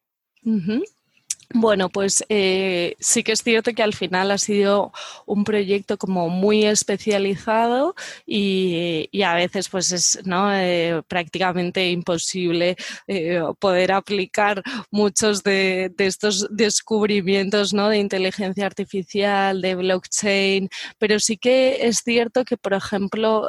Bueno, 1.52 1.90
pues 1.90 2.24
eh, 2.30 2.96
sí 3.00 3.24
que 3.24 3.32
es 3.32 3.42
cierto 3.42 3.74
que 3.74 3.82
al 3.82 3.96
final 3.96 4.30
ha 4.30 4.38
sido 4.38 4.92
un 5.26 5.44
proyecto 5.44 5.98
como 5.98 6.30
muy 6.30 6.64
especializado 6.66 7.96
y, 8.26 9.10
a 9.24 9.34
veces 9.34 9.68
pues 9.68 9.92
es 9.92 10.20
¿no? 10.26 10.54
Eh, 10.54 11.02
prácticamente 11.08 11.90
imposible 11.90 12.76
eh, 13.08 13.42
poder 13.60 13.92
aplicar 13.92 14.62
muchos 14.92 15.42
de, 15.42 15.92
estos 15.98 16.48
descubrimientos 16.52 17.74
¿no? 17.74 17.90
de 17.90 17.98
inteligencia 17.98 18.68
artificial, 18.68 19.60
de 19.62 19.74
blockchain, 19.74 20.70
pero 21.00 21.20
sí 21.20 21.38
que 21.38 21.88
es 21.88 22.04
cierto 22.04 22.46
que, 22.46 22.58
por 22.58 22.74
ejemplo, 22.76 23.48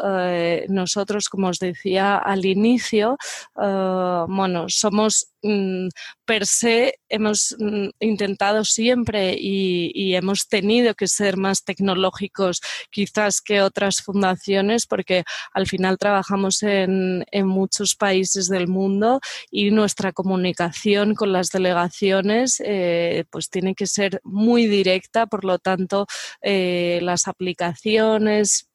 nosotros, 0.69 1.29
como 1.29 1.49
os 1.49 1.59
decía 1.59 2.17
al 2.17 2.47
inicio, 2.47 3.19
bueno, 3.55 4.67
somos 4.69 5.31
Mm, 5.43 5.89
per 6.31 6.47
se 6.47 6.95
hemos 7.09 7.57
mm, 7.59 7.89
intentado 7.99 8.65
siempre 8.65 9.35
y, 9.37 10.15
hemos 10.15 10.47
tenido 10.47 10.95
que 10.95 11.09
ser 11.09 11.37
más 11.37 11.65
tecnológicos 11.65 12.61
quizás 12.91 13.41
que 13.41 13.63
otras 13.63 14.03
fundaciones 14.03 14.87
porque 14.87 15.25
al 15.53 15.67
final 15.67 15.99
trabajamos 15.99 16.63
en, 16.63 17.25
muchos 17.45 17.97
países 17.97 18.47
del 18.49 18.69
mundo 18.69 19.21
y 19.51 19.73
nuestra 19.73 20.13
comunicación 20.13 21.15
con 21.17 21.33
las 21.33 21.49
delegaciones 21.49 22.63
eh, 22.65 23.25
pues 23.31 23.51
tiene 23.51 23.75
que 23.75 23.87
ser 23.87 24.21
muy 24.23 24.67
directa, 24.67 25.27
por 25.27 25.45
lo 25.45 25.59
tanto 25.59 26.07
eh, 26.43 27.01
las 27.03 27.27
aplicaciones 27.27 28.70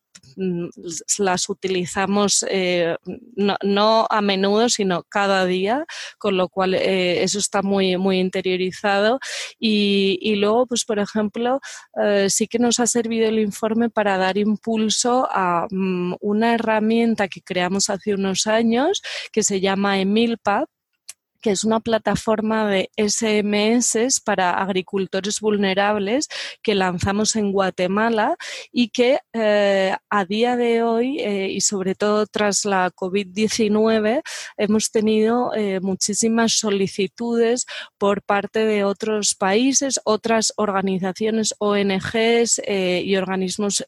las 1.19 1.49
utilizamos 1.49 2.45
eh, 2.49 2.95
no, 3.35 4.07
a 4.09 4.21
menudo, 4.21 4.69
sino 4.69 5.03
cada 5.03 5.45
día, 5.45 5.85
con 6.17 6.37
lo 6.37 6.49
cual 6.49 6.75
eh, 6.75 7.23
eso 7.23 7.39
está 7.39 7.61
muy, 7.61 7.97
muy 7.97 8.19
interiorizado. 8.19 9.19
Y, 9.59 10.35
luego, 10.35 10.67
pues 10.67 10.85
por 10.85 10.99
ejemplo, 10.99 11.59
eh, 12.01 12.27
sí 12.29 12.47
que 12.47 12.59
nos 12.59 12.79
ha 12.79 12.87
servido 12.87 13.27
el 13.27 13.39
informe 13.39 13.89
para 13.89 14.17
dar 14.17 14.37
impulso 14.37 15.27
a 15.31 15.67
mm, 15.69 16.15
una 16.19 16.53
herramienta 16.53 17.27
que 17.27 17.41
creamos 17.41 17.89
hace 17.89 18.13
unos 18.13 18.47
años 18.47 19.01
que 19.31 19.43
se 19.43 19.61
llama 19.61 19.99
Emilpad 19.99 20.65
que 21.45 21.51
es 21.51 21.63
una 21.63 21.79
plataforma 21.79 22.67
de 22.67 22.89
SMS 22.97 24.19
para 24.21 24.59
agricultores 24.63 25.39
vulnerables 25.39 26.27
que 26.63 26.73
lanzamos 26.73 27.35
en 27.35 27.51
Guatemala 27.51 28.35
y 28.71 28.89
que 28.89 29.19
eh, 29.31 29.95
a 30.09 30.25
día 30.25 30.57
de 30.57 30.81
hoy 30.81 31.19
eh, 31.19 31.49
y 31.51 31.61
sobre 31.61 31.93
todo 31.93 32.25
tras 32.25 32.65
la 32.65 32.89
COVID-19 32.89 34.23
hemos 34.57 34.89
tenido 34.89 35.53
eh, 35.53 35.79
muchísimas 35.81 36.53
solicitudes 36.53 37.67
por 37.99 38.23
parte 38.23 38.65
de 38.65 38.83
otros 38.83 39.35
países, 39.35 39.99
otras 40.03 40.51
organizaciones, 40.55 41.53
ONGs 41.59 42.59
y 42.67 43.15
organismos 43.17 43.83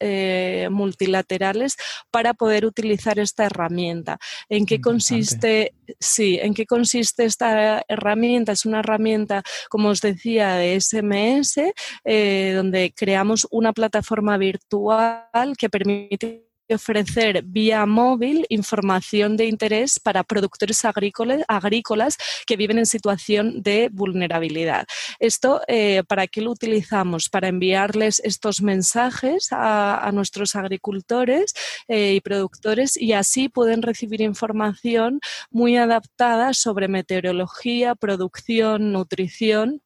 multilaterales 0.70 1.76
para 2.12 2.34
poder 2.34 2.64
utilizar 2.64 3.18
esta 3.18 3.46
herramienta. 3.46 4.20
¿En 4.48 4.64
qué 4.64 4.80
consiste? 4.80 5.74
Sí, 5.98 6.38
¿en 6.40 6.54
qué 6.54 6.64
consiste 6.64 7.24
esta 7.24 7.47
herramienta 7.88 8.52
es 8.52 8.64
una 8.64 8.80
herramienta, 8.80 9.42
como 9.68 9.90
os 9.90 10.00
decía, 10.00 10.54
de 10.54 10.80
SMS, 10.80 11.72
eh, 12.04 12.52
donde 12.54 12.92
creamos 12.94 13.46
una 13.50 13.72
plataforma 13.72 14.36
virtual 14.38 15.56
que 15.56 15.68
permite 15.68 16.47
ofrecer 16.74 17.42
vía 17.44 17.86
móvil 17.86 18.46
información 18.48 19.36
de 19.36 19.46
interés 19.46 19.98
para 20.00 20.24
productores 20.24 20.84
agrícolas, 20.84 22.16
que 22.46 22.56
viven 22.56 22.78
en 22.78 22.86
situación 22.86 23.62
de 23.62 23.88
vulnerabilidad. 23.92 24.86
Esto, 25.18 25.60
eh, 25.68 26.02
¿para 26.06 26.26
qué 26.26 26.40
lo 26.40 26.50
utilizamos? 26.50 27.28
Para 27.28 27.48
enviarles 27.48 28.20
estos 28.24 28.62
mensajes 28.62 29.48
a, 29.50 30.10
nuestros 30.12 30.56
agricultores 30.56 31.52
eh, 31.86 32.14
y 32.14 32.20
productores 32.20 32.96
y 32.96 33.12
así 33.12 33.48
pueden 33.48 33.82
recibir 33.82 34.20
información 34.20 35.20
muy 35.50 35.76
adaptada 35.76 36.54
sobre 36.54 36.88
meteorología, 36.88 37.94
producción, 37.94 38.92
nutrición 38.92 39.82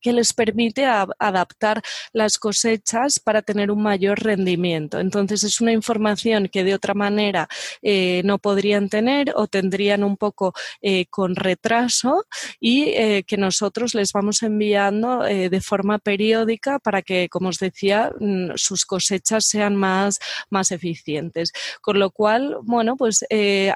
que 0.00 0.12
les 0.12 0.32
permite 0.32 0.84
adaptar 0.84 1.82
las 2.12 2.38
cosechas 2.38 3.20
para 3.20 3.42
tener 3.42 3.70
un 3.70 3.82
mayor 3.82 4.22
rendimiento. 4.22 4.98
Entonces 4.98 5.44
es 5.44 5.60
una 5.60 5.72
información 5.72 6.48
que 6.48 6.64
de 6.64 6.74
otra 6.74 6.94
manera 6.94 7.48
eh, 7.82 8.22
no 8.24 8.38
podrían 8.38 8.88
tener 8.88 9.32
o 9.36 9.46
tendrían 9.46 10.04
un 10.04 10.16
poco 10.16 10.54
eh, 10.82 11.06
con 11.06 11.36
retraso 11.36 12.24
y 12.58 12.84
eh, 12.88 13.24
que 13.26 13.36
nosotros 13.36 13.94
les 13.94 14.12
vamos 14.12 14.42
enviando 14.42 15.20
de 15.20 15.60
forma 15.60 15.98
periódica 15.98 16.78
para 16.78 17.02
que, 17.02 17.28
como 17.28 17.48
os 17.48 17.58
decía, 17.58 18.12
mm, 18.18 18.52
sus 18.56 18.84
cosechas 18.84 19.44
sean 19.46 19.76
más, 19.76 20.18
más 20.50 20.70
eficientes. 20.72 21.52
Con 21.80 21.98
lo 21.98 22.10
cual, 22.10 22.56
bueno, 22.62 22.96
pues 22.96 23.24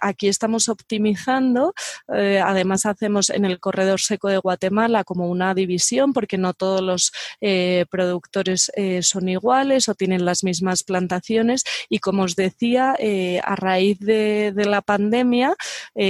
aquí 0.01 0.29
estamos 0.29 0.69
optimizando. 0.69 1.75
además 2.09 2.87
hacemos 2.87 3.31
en 3.31 3.45
el 3.45 3.61
corredor 3.61 4.01
seco 4.01 4.29
de 4.29 4.39
Guatemala 4.39 5.05
como 5.05 5.29
una 5.29 5.55
división 5.55 6.13
porque 6.15 6.39
no 6.39 6.55
todos 6.55 6.81
los 6.81 7.13
eh, 7.43 7.85
productores 7.91 8.73
eh, 8.75 9.03
son 9.03 9.29
iguales 9.29 9.89
o 9.89 9.95
tienen 9.95 10.25
las 10.25 10.45
mismas 10.45 10.83
plantaciones. 10.83 11.65
Y 11.91 11.99
como 11.99 12.23
os 12.23 12.37
decía, 12.37 12.97
a 13.43 13.57
raíz 13.57 13.99
de, 13.99 14.53
la 14.65 14.81
pandemia, 14.81 15.55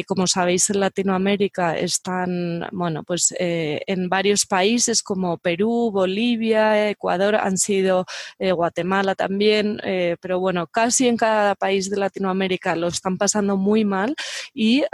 como 0.07 0.27
sabéis 0.27 0.71
en 0.71 0.81
Latinoamérica 0.81 1.77
están, 1.77 2.67
bueno, 2.71 3.03
pues 3.03 3.35
en 3.39 4.09
varios 4.09 4.47
países 4.47 5.03
como 5.03 5.39
Perú, 5.39 5.91
Bolivia, 5.93 6.91
Ecuador 6.91 7.35
han 7.35 7.57
sido, 7.59 8.07
Guatemala 8.39 9.15
también, 9.15 9.81
pero 10.21 10.39
bueno, 10.39 10.67
casi 10.69 11.09
en 11.09 11.17
cada 11.17 11.55
país 11.55 11.91
de 11.91 11.97
Latinoamérica 11.97 12.77
lo 12.77 12.89
están 12.89 13.17
pasando 13.19 13.57
muy 13.57 13.85
mal. 13.85 14.15
Y 14.53 14.85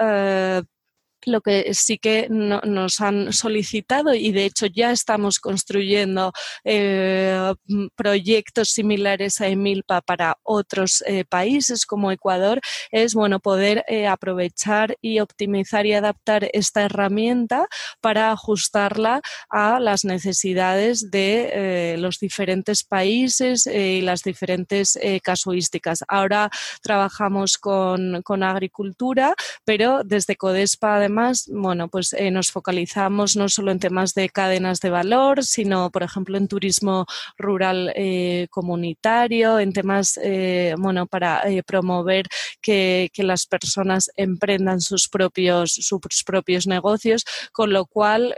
lo 1.27 1.41
que 1.41 1.73
sí 1.75 1.99
que 1.99 2.29
nos 2.31 3.01
han 3.01 3.33
solicitado 3.33 4.15
y 4.15 4.33
de 4.33 4.45
hecho 4.45 4.67
ya 4.67 4.91
estamos 4.91 5.39
construyendo 5.39 6.33
eh, 6.65 7.55
proyectos 7.95 8.71
similares 8.71 9.41
a 9.41 9.49
Emilpa 9.49 10.01
para 10.01 10.39
otros 10.43 11.03
eh, 11.07 11.25
países 11.25 11.87
como 11.87 12.13
Ecuador 12.13 12.61
es 12.91 13.15
bueno 13.15 13.41
poder 13.41 13.85
eh, 13.89 14.07
aprovechar 14.07 14.97
y 15.01 15.21
optimizar 15.21 15.87
y 15.87 15.95
adaptar 15.95 16.49
esta 16.53 16.83
herramienta 16.83 17.67
para 18.01 18.33
ajustarla 18.33 19.21
a 19.49 19.81
las 19.81 20.05
necesidades 20.05 21.11
de 21.11 21.97
los 21.99 22.19
diferentes 22.19 22.85
países 22.85 23.67
y 23.67 24.01
las 24.01 24.23
diferentes 24.23 24.99
casuísticas. 25.23 26.05
Ahora 26.09 26.51
trabajamos 26.83 27.59
con, 27.59 28.23
con 28.23 28.43
agricultura, 28.43 29.35
pero 29.65 30.03
desde 30.05 30.37
Codespa 30.37 30.99
además, 31.11 31.51
bueno, 31.53 31.89
pues 31.89 32.13
eh, 32.13 32.31
nos 32.31 32.53
focalizamos 32.53 33.35
no 33.37 33.49
solo 33.49 33.73
en 33.73 33.81
temas 33.81 34.15
de 34.15 34.29
cadenas 34.29 34.81
de 34.81 34.91
valor, 34.91 35.45
sino, 35.45 35.91
por 35.91 36.05
ejemplo, 36.05 36.39
en 36.39 36.47
turismo 36.47 37.07
rural 37.37 37.93
eh, 37.97 38.47
comunitario, 38.51 39.59
en 39.59 39.73
temas, 39.73 40.21
eh, 40.23 40.75
bueno, 40.79 41.07
para 41.07 41.43
promover 41.67 42.27
que, 42.63 43.11
las 43.21 43.45
personas 43.45 44.11
emprendan 44.17 44.81
sus 44.81 45.07
propios, 45.09 45.75
sus 45.75 46.01
propios 46.25 46.67
negocios, 46.67 47.27
con 47.53 47.71
lo 47.71 47.85
cual 47.85 48.35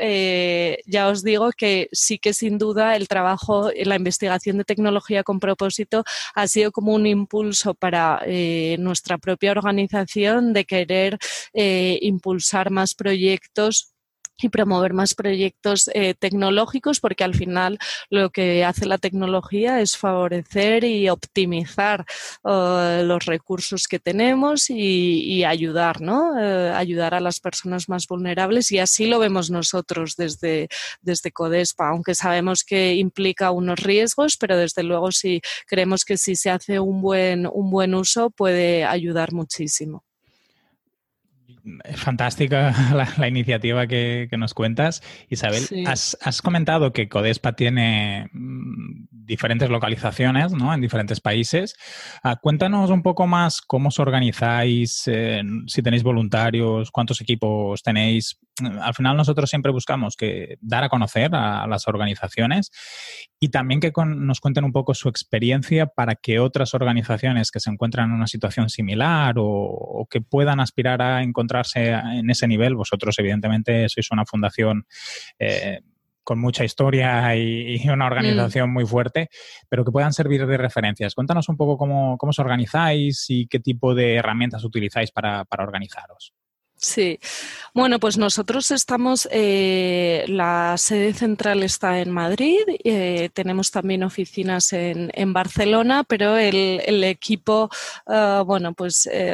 ya 0.86 1.08
os 1.08 1.22
digo 1.22 1.50
que 1.56 1.88
sí 1.92 2.18
que 2.18 2.34
sin 2.34 2.58
duda 2.58 2.96
el 2.96 3.06
trabajo, 3.06 3.70
la 3.84 3.94
investigación 3.94 4.58
de 4.58 4.64
tecnología 4.64 5.22
con 5.22 5.38
propósito 5.38 6.02
ha 6.34 6.48
sido 6.48 6.72
como 6.72 6.94
un 6.94 7.06
impulso 7.06 7.74
para 7.74 8.22
nuestra 8.78 9.18
propia 9.18 9.52
organización 9.52 10.52
de 10.52 10.64
querer 10.64 11.18
impulsar 11.52 12.61
más 12.70 12.94
proyectos 12.94 13.92
y 14.40 14.48
promover 14.48 14.92
más 14.92 15.14
proyectos 15.14 15.90
eh, 15.94 16.14
tecnológicos 16.14 17.00
porque 17.00 17.24
al 17.24 17.34
final 17.34 17.78
lo 18.10 18.30
que 18.30 18.64
hace 18.64 18.86
la 18.86 18.98
tecnología 18.98 19.80
es 19.80 19.96
favorecer 19.96 20.84
y 20.84 21.08
optimizar 21.08 22.04
eh, 22.44 23.02
los 23.04 23.24
recursos 23.26 23.86
que 23.88 23.98
tenemos 23.98 24.70
y, 24.70 25.44
ayudar, 25.44 26.00
¿no? 26.00 26.38
Eh, 26.38 26.70
ayudar 26.70 27.14
a 27.14 27.20
las 27.20 27.40
personas 27.40 27.88
más 27.88 28.06
vulnerables 28.06 28.70
y 28.70 28.78
así 28.78 29.06
lo 29.06 29.18
vemos 29.18 29.50
nosotros 29.50 30.14
desde, 30.16 30.68
desde 31.00 31.32
Codespa, 31.32 31.88
aunque 31.88 32.14
sabemos 32.14 32.62
que 32.64 32.94
implica 32.94 33.50
unos 33.50 33.80
riesgos, 33.80 34.36
pero 34.36 34.56
desde 34.56 34.84
luego 34.84 35.10
si 35.10 35.40
creemos 35.66 36.04
que 36.04 36.16
si 36.16 36.36
se 36.36 36.50
hace 36.50 36.78
un 36.78 37.02
buen, 37.02 37.46
un 37.46 37.70
buen 37.70 37.94
uso 37.94 38.30
puede 38.30 38.84
ayudar 38.84 39.32
muchísimo. 39.32 40.04
Es 41.84 42.00
fantástica 42.00 42.74
la, 43.18 43.28
iniciativa 43.28 43.86
que, 43.86 44.28
nos 44.36 44.54
cuentas. 44.54 45.02
Isabel, 45.28 45.62
has, 45.86 46.18
has, 46.20 46.42
comentado 46.42 46.92
que 46.92 47.08
Codespa 47.08 47.52
tiene 47.52 48.28
mm, 48.32 49.04
diferentes 49.24 49.70
localizaciones 49.70 50.52
¿no? 50.52 50.72
en 50.72 50.80
diferentes 50.80 51.20
países. 51.20 51.74
Ah, 52.22 52.36
cuéntanos 52.36 52.90
un 52.90 53.02
poco 53.02 53.26
más 53.26 53.60
cómo 53.60 53.88
os 53.88 53.98
organizáis, 53.98 55.04
eh, 55.06 55.42
si 55.66 55.82
tenéis 55.82 56.02
voluntarios, 56.02 56.90
cuántos 56.90 57.20
equipos 57.20 57.82
tenéis. 57.82 58.38
Al 58.80 58.94
final 58.94 59.16
nosotros 59.16 59.48
siempre 59.48 59.72
buscamos 59.72 60.16
que 60.16 60.56
dar 60.60 60.84
a 60.84 60.88
conocer 60.88 61.34
a, 61.34 61.66
las 61.66 61.88
organizaciones 61.88 62.70
y 63.40 63.48
también 63.48 63.80
que 63.80 63.92
nos 64.06 64.40
cuenten 64.40 64.64
un 64.64 64.72
poco 64.72 64.94
su 64.94 65.08
experiencia 65.08 65.86
para 65.86 66.14
que 66.14 66.38
otras 66.38 66.74
organizaciones 66.74 67.50
que 67.50 67.60
se 67.60 67.70
encuentran 67.70 68.10
en 68.10 68.16
una 68.16 68.26
situación 68.26 68.68
similar 68.68 69.34
o 69.38 70.06
que 70.10 70.20
puedan 70.20 70.60
aspirar 70.60 71.00
a 71.00 71.22
encontrarse 71.22 71.90
en 71.90 72.28
ese 72.30 72.46
nivel, 72.46 72.74
vosotros 72.74 73.18
evidentemente 73.18 73.88
sois 73.88 74.10
una 74.10 74.24
fundación 74.26 74.86
eh, 75.38 75.80
con 76.24 76.38
mucha 76.38 76.64
historia 76.64 77.34
y, 77.36 77.88
una 77.88 78.06
organización 78.06 78.70
mm. 78.70 78.72
muy 78.72 78.86
fuerte, 78.86 79.28
pero 79.68 79.84
que 79.84 79.92
puedan 79.92 80.12
servir 80.12 80.46
de 80.46 80.56
referencias. 80.56 81.14
Cuéntanos 81.14 81.48
un 81.48 81.56
poco 81.56 81.76
cómo, 81.76 82.16
cómo 82.18 82.30
os 82.30 82.38
organizáis 82.38 83.26
y 83.28 83.46
qué 83.46 83.60
tipo 83.60 83.94
de 83.94 84.16
herramientas 84.16 84.64
utilizáis 84.64 85.10
para, 85.10 85.44
para 85.44 85.64
organizaros. 85.64 86.32
Sí, 86.84 87.20
bueno, 87.74 88.00
pues 88.00 88.18
nosotros 88.18 88.72
estamos, 88.72 89.28
eh, 89.30 90.24
la 90.26 90.74
sede 90.76 91.14
central 91.14 91.62
está 91.62 92.00
en 92.00 92.10
Madrid, 92.10 92.58
eh, 92.82 93.30
tenemos 93.32 93.70
también 93.70 94.02
oficinas 94.02 94.72
en, 94.72 95.12
en 95.14 95.32
Barcelona, 95.32 96.02
pero 96.02 96.36
el, 96.36 96.82
el 96.84 97.04
equipo, 97.04 97.70
uh, 98.06 98.44
bueno, 98.44 98.74
pues 98.74 99.08
eh, 99.12 99.30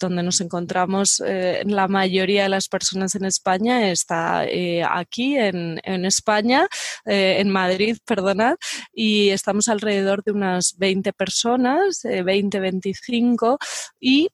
donde 0.00 0.22
nos 0.22 0.40
encontramos 0.40 1.22
la 1.66 1.88
mayoría 1.88 2.44
de 2.44 2.48
las 2.48 2.68
personas 2.68 3.14
en 3.16 3.26
España 3.26 3.90
está 3.90 4.46
aquí 4.90 5.36
en, 5.36 5.78
en 5.84 6.06
España, 6.06 6.68
en 7.04 7.50
Madrid, 7.50 7.98
perdonad, 8.06 8.56
y 8.94 9.28
estamos 9.28 9.68
alrededor 9.68 10.24
de 10.24 10.32
unas 10.32 10.78
20 10.78 11.12
personas, 11.12 12.00
20, 12.02 12.60
25, 12.60 13.58
y 14.00 14.28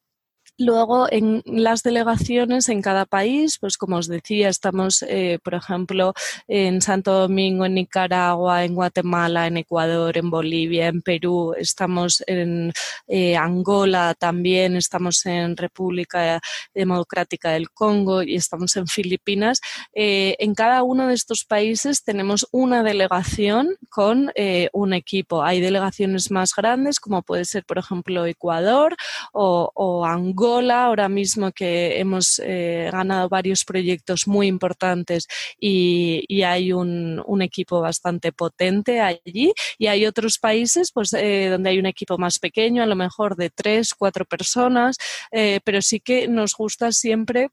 Luego, 0.61 1.07
en 1.09 1.45
las 1.47 1.85
delegaciones 1.85 2.69
en 2.69 2.83
cada 2.83 3.07
país, 3.07 3.59
pues 3.61 3.79
como 3.79 3.95
os 3.97 4.09
decía, 4.09 4.49
estamos, 4.49 5.05
eh, 5.07 5.39
por 5.45 5.55
ejemplo, 5.55 6.15
en 6.49 6.83
Santo 6.83 7.13
Domingo, 7.13 7.65
en 7.65 7.75
Nicaragua, 7.75 8.65
en 8.65 8.75
Guatemala, 8.75 9.47
en 9.47 9.59
Ecuador, 9.59 10.19
en 10.19 10.31
Bolivia, 10.31 10.89
en 10.89 11.01
Perú, 11.01 11.55
estamos 11.57 12.25
en 12.27 12.73
eh, 13.07 13.37
Angola 13.37 14.15
también, 14.19 14.75
estamos 14.75 15.25
en 15.27 15.57
República 15.57 16.41
Democrática 16.75 17.51
del 17.51 17.71
Congo 17.71 18.25
y 18.25 18.35
estamos 18.35 18.75
en 18.77 18.89
Filipinas. 18.89 19.61
Eh, 19.95 20.35
en 20.41 20.57
cada 20.57 20.83
uno 20.83 21.07
de 21.07 21.15
estos 21.15 21.45
países 21.45 22.03
tenemos 22.03 22.49
una 22.51 22.83
delegación 22.83 23.77
con 23.89 24.33
un 24.73 24.93
equipo. 24.93 25.43
Hay 25.45 25.61
delegaciones 25.61 26.31
más 26.31 26.53
grandes, 26.55 26.99
como 26.99 27.23
puede 27.23 27.45
ser, 27.45 27.65
por 27.65 27.79
ejemplo, 27.79 28.27
Ecuador 28.27 28.97
o, 29.33 29.71
o 29.75 30.05
Angola 30.05 30.48
ahora 30.57 31.09
mismo 31.09 31.53
que 31.53 31.99
hemos 31.99 32.41
eh, 32.45 32.89
ganado 32.93 33.29
varios 33.29 33.65
proyectos 33.65 34.27
muy 34.27 34.47
importantes 34.47 35.27
y, 35.59 36.25
hay 36.43 36.73
un, 36.73 37.43
equipo 37.43 37.81
bastante 37.81 38.33
potente 38.33 39.01
allí. 39.01 39.53
Y 39.79 39.87
hay 39.87 40.07
otros 40.07 40.39
países 40.39 40.91
pues, 40.93 41.13
eh, 41.13 41.49
donde 41.51 41.71
hay 41.71 41.79
un 41.79 41.87
equipo 41.87 42.19
más 42.19 42.39
pequeño, 42.39 42.83
a 42.83 42.87
lo 42.87 42.97
mejor 42.97 43.37
de 43.37 43.51
tres, 43.51 43.95
cuatro 43.95 44.25
personas, 44.25 44.97
eh, 45.31 45.61
pero 45.65 45.83
sí 45.83 46.01
que 46.01 46.29
nos 46.29 46.55
gusta 46.55 46.93
siempre 46.93 47.49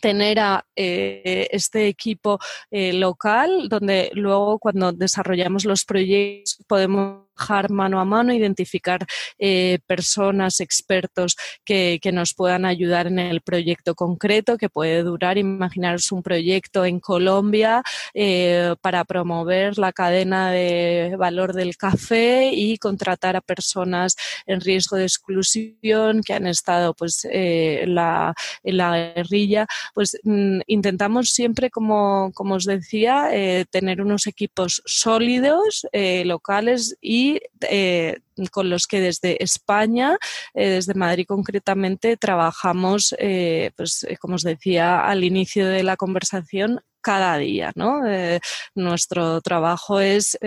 tener 0.00 0.40
a 0.40 0.66
este 0.74 1.86
equipo 1.86 2.40
local 2.72 3.68
donde 3.68 4.10
luego 4.14 4.58
cuando 4.58 4.90
desarrollamos 4.90 5.64
los 5.64 5.84
proyectos 5.84 6.58
podemos 6.66 7.23
mano 7.70 8.00
a 8.00 8.04
mano, 8.04 8.32
identificar 8.32 9.06
eh, 9.38 9.78
personas, 9.86 10.60
expertos 10.60 11.36
que, 11.64 12.00
nos 12.12 12.34
puedan 12.34 12.64
ayudar 12.64 13.08
en 13.08 13.18
el 13.18 13.40
proyecto 13.40 13.94
concreto 13.94 14.56
que 14.56 14.68
puede 14.68 15.02
durar. 15.02 15.36
Imaginaros 15.36 16.12
un 16.12 16.22
proyecto 16.22 16.84
en 16.84 17.00
Colombia 17.00 17.82
eh, 18.12 18.74
para 18.80 19.04
promover 19.04 19.78
la 19.78 19.92
cadena 19.92 20.52
de 20.52 21.16
valor 21.18 21.54
del 21.54 21.76
café 21.76 22.50
y 22.52 22.78
contratar 22.78 23.34
a 23.36 23.40
personas 23.40 24.14
en 24.46 24.60
riesgo 24.60 24.96
de 24.96 25.04
exclusión 25.04 26.22
que 26.24 26.34
han 26.34 26.46
estado 26.46 26.94
pues, 26.94 27.26
eh, 27.30 27.80
en, 27.82 27.94
la, 27.96 28.34
guerrilla. 28.62 29.66
Pues 29.92 30.18
mm, 30.22 30.60
intentamos 30.68 31.30
siempre, 31.30 31.70
como, 31.70 32.30
como 32.32 32.54
os 32.54 32.64
decía, 32.64 33.28
tener 33.70 34.00
unos 34.00 34.26
equipos 34.28 34.82
sólidos, 34.84 35.86
locales 36.24 36.96
y 37.00 37.23
eh, 37.68 38.18
con 38.50 38.70
los 38.70 38.86
que 38.86 39.00
desde 39.00 39.42
España, 39.42 40.16
eh, 40.54 40.68
desde 40.68 40.94
Madrid 40.94 41.26
concretamente, 41.26 42.16
trabajamos, 42.16 43.14
eh, 43.18 43.70
pues 43.76 44.06
como 44.20 44.34
os 44.36 44.42
decía 44.42 45.06
al 45.06 45.24
inicio 45.24 45.66
de 45.68 45.82
la 45.82 45.96
conversación, 45.96 46.80
cada 47.00 47.36
día. 47.36 47.70
nuestro 48.74 49.42
trabajo 49.42 50.00
es 50.00 50.38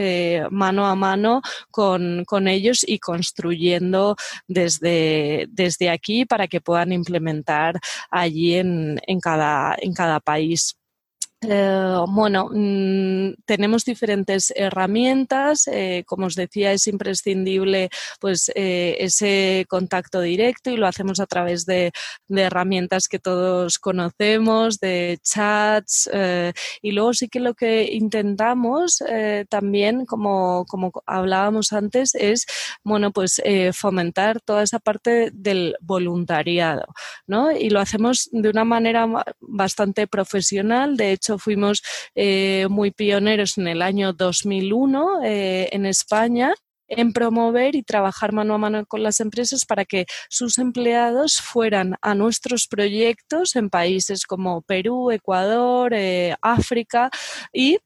mano 0.50 0.88
a 0.88 0.96
mano 0.96 1.42
con, 1.70 2.48
ellos 2.48 2.84
y 2.88 2.98
construyendo 2.98 4.16
desde, 4.48 5.46
desde 5.50 5.92
aquí 5.92 6.26
para 6.26 6.48
que 6.48 6.60
puedan 6.60 6.92
implementar 6.92 7.80
allí 8.10 8.56
en, 8.56 9.00
cada, 9.22 9.76
en 9.80 9.94
cada 9.94 10.20
país. 10.20 10.76
Eh, 11.42 11.98
bueno, 12.10 12.50
mm, 12.52 13.44
tenemos 13.46 13.86
diferentes 13.86 14.52
herramientas. 14.56 15.68
Eh, 15.68 16.04
como 16.08 16.26
os 16.26 16.36
decía, 16.36 16.72
es 16.72 16.88
imprescindible 16.88 17.90
pues, 18.20 18.52
eh, 18.56 18.98
ese 19.00 19.66
contacto 19.70 20.22
directo 20.22 20.72
y 20.72 20.78
lo 20.78 20.88
hacemos 20.88 21.20
a 21.20 21.28
través 21.28 21.66
de, 21.66 21.92
herramientas 22.30 23.08
que 23.08 23.20
todos 23.20 23.78
conocemos, 23.80 24.80
de 24.80 25.20
chats. 25.24 26.10
y 26.82 26.92
luego 26.92 27.14
sí 27.14 27.30
que 27.30 27.40
lo 27.40 27.54
que 27.54 27.90
intentamos 27.92 29.02
también, 29.50 30.06
como, 30.06 30.66
como, 30.66 30.92
hablábamos 31.06 31.74
antes, 31.74 32.16
es 32.16 32.46
bueno, 32.84 33.12
pues, 33.12 33.42
fomentar 33.74 34.42
toda 34.42 34.64
esa 34.64 34.80
parte 34.80 35.32
del 35.34 35.76
voluntariado. 35.82 36.86
¿no? 37.28 37.52
Y 37.52 37.70
lo 37.70 37.80
hacemos 37.80 38.30
de 38.32 38.50
una 38.50 38.64
manera 38.66 39.08
bastante 39.40 40.08
profesional. 40.08 40.98
De 40.98 41.12
hecho, 41.12 41.27
fuimos 41.38 41.82
eh, 42.16 42.68
muy 42.70 42.92
pioneros 42.92 43.58
en 43.58 43.68
el 43.68 43.82
año 43.82 44.14
2001 44.14 45.24
eh, 45.24 45.70
en 45.72 45.86
España 45.86 46.54
en 46.88 47.14
promover 47.14 47.76
y 47.76 47.84
trabajar 47.84 48.34
mano 48.34 48.54
a 48.54 48.58
mano 48.58 48.86
con 48.86 49.04
las 49.04 49.20
empresas 49.20 49.66
para 49.66 49.86
que 49.86 50.06
sus 50.30 50.58
empleados 50.58 51.42
fueran 51.42 51.96
a 52.02 52.16
nuestros 52.16 52.68
proyectos 52.68 53.56
en 53.56 53.70
países 53.70 54.26
como 54.26 54.62
Perú, 54.62 55.12
Ecuador, 55.12 55.94
eh, 55.94 56.36
África 56.42 57.10
y 57.52 57.80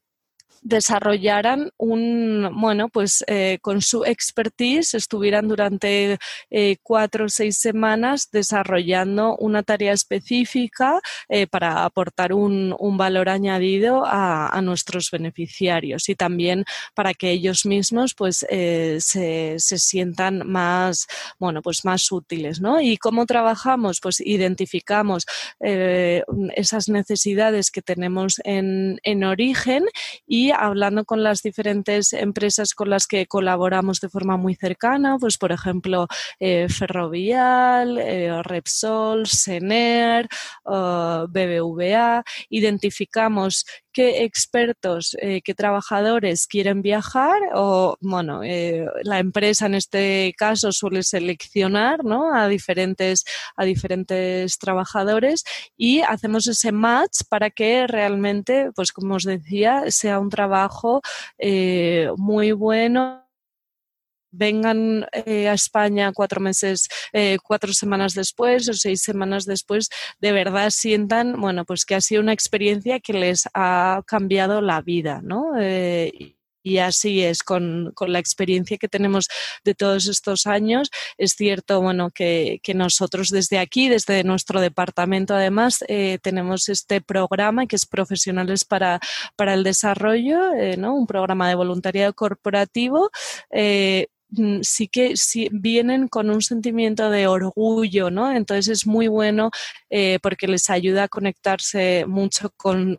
desarrollaran 0.61 1.71
un, 1.77 2.49
bueno, 2.53 2.89
pues 2.89 3.23
eh, 3.27 3.57
con 3.61 3.81
su 3.81 4.05
expertise 4.05 4.93
estuvieran 4.93 5.47
durante 5.47 6.17
eh, 6.51 6.77
cuatro 6.83 7.25
o 7.25 7.29
seis 7.29 7.57
semanas 7.57 8.29
desarrollando 8.31 9.35
una 9.37 9.63
tarea 9.63 9.93
específica 9.93 11.01
eh, 11.29 11.47
para 11.47 11.83
aportar 11.83 12.33
un, 12.33 12.61
valor 13.01 13.29
añadido 13.29 14.03
a, 14.05 14.59
nuestros 14.61 15.09
beneficiarios 15.09 16.09
y 16.09 16.15
también 16.15 16.65
para 16.93 17.13
que 17.13 17.31
ellos 17.31 17.65
mismos 17.65 18.13
pues 18.13 18.45
se, 18.49 19.55
sientan 19.57 20.45
más, 20.45 21.07
bueno, 21.39 21.61
pues 21.61 21.83
más 21.85 22.11
útiles, 22.11 22.59
¿no? 22.59 22.81
¿Y 22.81 22.97
cómo 22.97 23.25
trabajamos? 23.25 23.99
Pues 24.01 24.19
identificamos 24.19 25.25
esas 25.59 26.89
necesidades 26.89 27.71
que 27.71 27.81
tenemos 27.81 28.41
en, 28.43 28.99
en 29.03 29.23
origen 29.23 29.85
y 30.27 30.50
hablando 30.57 31.05
con 31.05 31.23
las 31.23 31.41
diferentes 31.41 32.13
empresas 32.13 32.73
con 32.73 32.89
las 32.89 33.07
que 33.07 33.25
colaboramos 33.27 33.99
de 33.99 34.09
forma 34.09 34.37
muy 34.37 34.55
cercana, 34.55 35.17
pues 35.19 35.37
por 35.37 35.51
ejemplo 35.51 36.07
eh, 36.39 36.67
Ferrovial, 36.69 37.97
eh, 37.97 38.41
Repsol, 38.43 39.27
Sener, 39.27 40.25
eh, 40.25 41.25
BBVA, 41.29 42.23
identificamos 42.49 43.65
qué 43.93 44.23
expertos, 44.23 45.15
qué 45.19 45.53
trabajadores 45.55 46.47
quieren 46.47 46.81
viajar 46.81 47.39
o, 47.53 47.97
bueno, 48.01 48.41
la 49.03 49.19
empresa 49.19 49.65
en 49.65 49.75
este 49.75 50.33
caso 50.37 50.71
suele 50.71 51.03
seleccionar 51.03 52.03
¿no? 52.03 52.33
a, 52.33 52.47
diferentes, 52.47 53.23
a 53.55 53.65
diferentes 53.65 54.57
trabajadores 54.57 55.43
y 55.77 56.01
hacemos 56.01 56.47
ese 56.47 56.71
match 56.71 57.21
para 57.29 57.49
que 57.49 57.87
realmente, 57.87 58.71
pues 58.75 58.91
como 58.91 59.15
os 59.15 59.23
decía, 59.23 59.83
sea 59.89 60.19
un 60.19 60.29
trabajo 60.29 61.01
eh, 61.37 62.09
muy 62.17 62.51
bueno 62.51 63.25
vengan 64.31 65.07
eh, 65.11 65.47
a 65.49 65.53
España 65.53 66.11
cuatro 66.13 66.41
meses, 66.41 66.87
eh, 67.13 67.37
cuatro 67.43 67.73
semanas 67.73 68.13
después 68.13 68.67
o 68.69 68.73
seis 68.73 69.01
semanas 69.01 69.45
después, 69.45 69.89
de 70.19 70.31
verdad 70.31 70.69
sientan, 70.69 71.39
bueno, 71.39 71.65
pues 71.65 71.85
que 71.85 71.95
ha 71.95 72.01
sido 72.01 72.21
una 72.21 72.33
experiencia 72.33 72.99
que 72.99 73.13
les 73.13 73.49
ha 73.53 74.01
cambiado 74.07 74.61
la 74.61 74.81
vida, 74.81 75.21
¿no? 75.23 75.53
y 76.63 76.77
así 76.77 77.23
es 77.23 77.43
con, 77.43 77.93
la 78.07 78.19
experiencia 78.19 78.77
que 78.77 78.87
tenemos 78.87 79.27
de 79.63 79.75
todos 79.75 80.07
estos 80.07 80.47
años. 80.47 80.89
Es 81.17 81.33
cierto, 81.33 81.81
bueno, 81.81 82.09
que, 82.11 82.59
nosotros 82.73 83.29
desde 83.29 83.59
aquí, 83.59 83.89
desde 83.89 84.23
nuestro 84.23 84.61
departamento, 84.61 85.35
además, 85.35 85.83
eh, 85.87 86.19
tenemos 86.21 86.69
este 86.69 87.01
programa 87.01 87.65
que 87.67 87.75
es 87.75 87.85
Profesionales 87.85 88.63
para, 88.65 88.99
para 89.35 89.53
el 89.53 89.63
Desarrollo, 89.63 90.53
eh, 90.53 90.77
¿no? 90.77 90.95
un 90.95 91.05
programa 91.05 91.49
de 91.49 91.55
voluntariado 91.55 92.13
corporativo. 92.13 93.11
Eh, 93.51 94.07
sí 94.61 94.87
que 94.87 95.17
sí, 95.17 95.49
vienen 95.51 96.07
con 96.07 96.29
un 96.29 96.41
sentimiento 96.41 97.09
de 97.09 97.27
orgullo, 97.27 98.09
¿no? 98.11 98.31
Entonces 98.31 98.67
es 98.69 98.87
muy 98.87 99.07
bueno 99.07 99.51
porque 100.21 100.47
les 100.47 100.69
ayuda 100.69 101.03
a 101.03 101.07
conectarse 101.07 102.05
mucho 102.07 102.51
con 102.57 102.97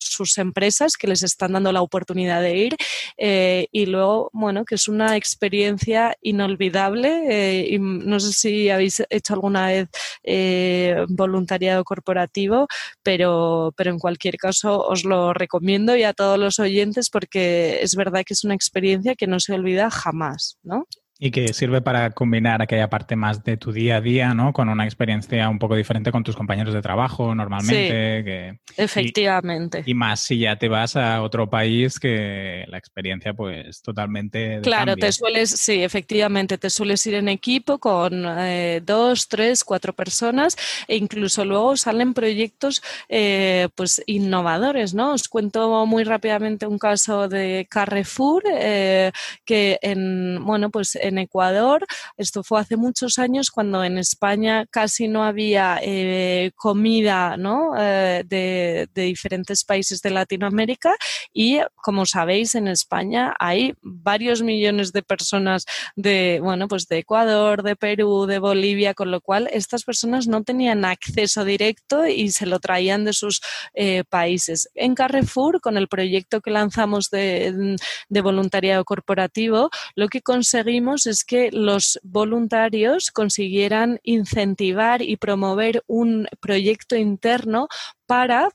sus 0.00 0.38
empresas 0.38 0.96
que 0.96 1.06
les 1.06 1.22
están 1.22 1.52
dando 1.52 1.72
la 1.72 1.82
oportunidad 1.82 2.40
de 2.40 2.56
ir 2.56 2.76
eh, 3.18 3.68
y 3.70 3.86
luego, 3.86 4.30
bueno, 4.32 4.64
que 4.64 4.74
es 4.74 4.88
una 4.88 5.16
experiencia 5.16 6.16
inolvidable 6.22 7.22
eh, 7.28 7.66
y 7.70 7.78
no 7.78 8.18
sé 8.18 8.32
si 8.32 8.70
habéis 8.70 9.02
hecho 9.10 9.34
alguna 9.34 9.66
vez 9.66 9.88
eh, 10.24 11.04
voluntariado 11.08 11.84
corporativo, 11.84 12.66
pero, 13.02 13.72
pero 13.76 13.90
en 13.90 13.98
cualquier 13.98 14.36
caso 14.36 14.86
os 14.86 15.04
lo 15.04 15.34
recomiendo 15.34 15.96
y 15.96 16.02
a 16.02 16.14
todos 16.14 16.38
los 16.38 16.58
oyentes 16.58 17.10
porque 17.10 17.82
es 17.82 17.94
verdad 17.94 18.24
que 18.24 18.34
es 18.34 18.44
una 18.44 18.54
experiencia 18.54 19.14
que 19.14 19.26
no 19.26 19.38
se 19.38 19.52
olvida 19.52 19.90
jamás, 19.90 20.58
¿no? 20.62 20.86
Y 21.22 21.30
que 21.30 21.52
sirve 21.52 21.82
para 21.82 22.10
combinar 22.12 22.62
aquella 22.62 22.88
parte 22.88 23.14
más 23.14 23.44
de 23.44 23.58
tu 23.58 23.72
día 23.72 23.96
a 23.96 24.00
día, 24.00 24.32
¿no? 24.32 24.54
Con 24.54 24.70
una 24.70 24.84
experiencia 24.84 25.50
un 25.50 25.58
poco 25.58 25.76
diferente 25.76 26.10
con 26.10 26.24
tus 26.24 26.34
compañeros 26.34 26.72
de 26.72 26.80
trabajo 26.80 27.34
normalmente. 27.34 28.58
Sí, 28.66 28.72
efectivamente. 28.78 29.82
Y, 29.84 29.92
más 29.92 30.20
si 30.20 30.38
ya 30.38 30.56
te 30.56 30.68
vas 30.68 30.96
a 30.96 31.22
otro 31.22 31.50
país 31.50 32.00
que 32.00 32.64
la 32.68 32.78
experiencia 32.78 33.34
pues 33.34 33.82
totalmente... 33.82 34.60
Claro, 34.62 34.96
te 34.96 35.12
sueles, 35.12 35.50
sí, 35.50 35.82
efectivamente, 35.82 36.56
te 36.56 36.70
sueles 36.70 37.06
ir 37.06 37.14
en 37.14 37.28
equipo 37.28 37.78
con 37.78 38.24
eh, 38.26 38.80
dos, 38.84 39.28
tres, 39.28 39.62
cuatro 39.62 39.92
personas 39.92 40.56
e 40.88 40.96
incluso 40.96 41.44
luego 41.44 41.76
salen 41.76 42.14
proyectos 42.14 42.82
eh, 43.10 43.68
pues 43.74 44.02
innovadores, 44.06 44.94
¿no? 44.94 45.12
Os 45.12 45.28
cuento 45.28 45.84
muy 45.84 46.04
rápidamente 46.04 46.66
un 46.66 46.78
caso 46.78 47.28
de 47.28 47.66
Carrefour 47.68 48.42
eh, 48.50 49.12
que 49.44 49.78
en, 49.82 50.44
bueno, 50.44 50.70
pues 50.70 50.96
en 50.96 51.09
Ecuador. 51.18 51.86
Esto 52.16 52.42
fue 52.42 52.60
hace 52.60 52.76
muchos 52.76 53.18
años 53.18 53.50
cuando 53.50 53.84
en 53.84 53.98
España 53.98 54.66
casi 54.70 55.08
no 55.08 55.24
había 55.24 55.78
eh, 55.82 56.52
comida 56.56 57.36
eh, 57.78 58.24
de, 58.26 58.88
diferentes 58.94 59.64
países 59.64 60.02
de 60.02 60.10
Latinoamérica 60.10 60.94
y 61.32 61.60
como 61.76 62.06
sabéis 62.06 62.54
en 62.54 62.68
España 62.68 63.34
hay 63.38 63.74
varios 63.82 64.42
millones 64.42 64.92
de 64.92 65.02
personas 65.02 65.64
de, 65.96 66.40
bueno, 66.42 66.68
pues 66.68 66.86
de 66.86 66.98
Ecuador, 66.98 67.62
de 67.62 67.76
Perú, 67.76 68.26
de 68.26 68.38
Bolivia, 68.38 68.94
con 68.94 69.10
lo 69.10 69.20
cual 69.20 69.48
estas 69.52 69.84
personas 69.84 70.26
no 70.26 70.42
tenían 70.42 70.84
acceso 70.84 71.44
directo 71.44 72.06
y 72.06 72.30
se 72.30 72.46
lo 72.46 72.60
traían 72.60 73.04
de 73.04 73.12
sus 73.12 73.40
eh, 73.74 74.04
países. 74.08 74.68
En 74.74 74.94
Carrefour, 74.94 75.60
con 75.60 75.76
el 75.76 75.88
proyecto 75.88 76.40
que 76.40 76.50
lanzamos 76.50 77.10
de 77.10 77.76
voluntariado 78.22 78.84
corporativo, 78.84 79.70
lo 79.94 80.08
que 80.08 80.22
conseguimos 80.22 80.99
es 81.06 81.24
que 81.24 81.50
los 81.52 81.98
voluntarios 82.02 83.10
consiguieran 83.10 83.98
incentivar 84.02 85.02
y 85.02 85.16
promover 85.16 85.82
un 85.86 86.26
proyecto 86.40 86.96
interno 86.96 87.68
para 88.06 88.50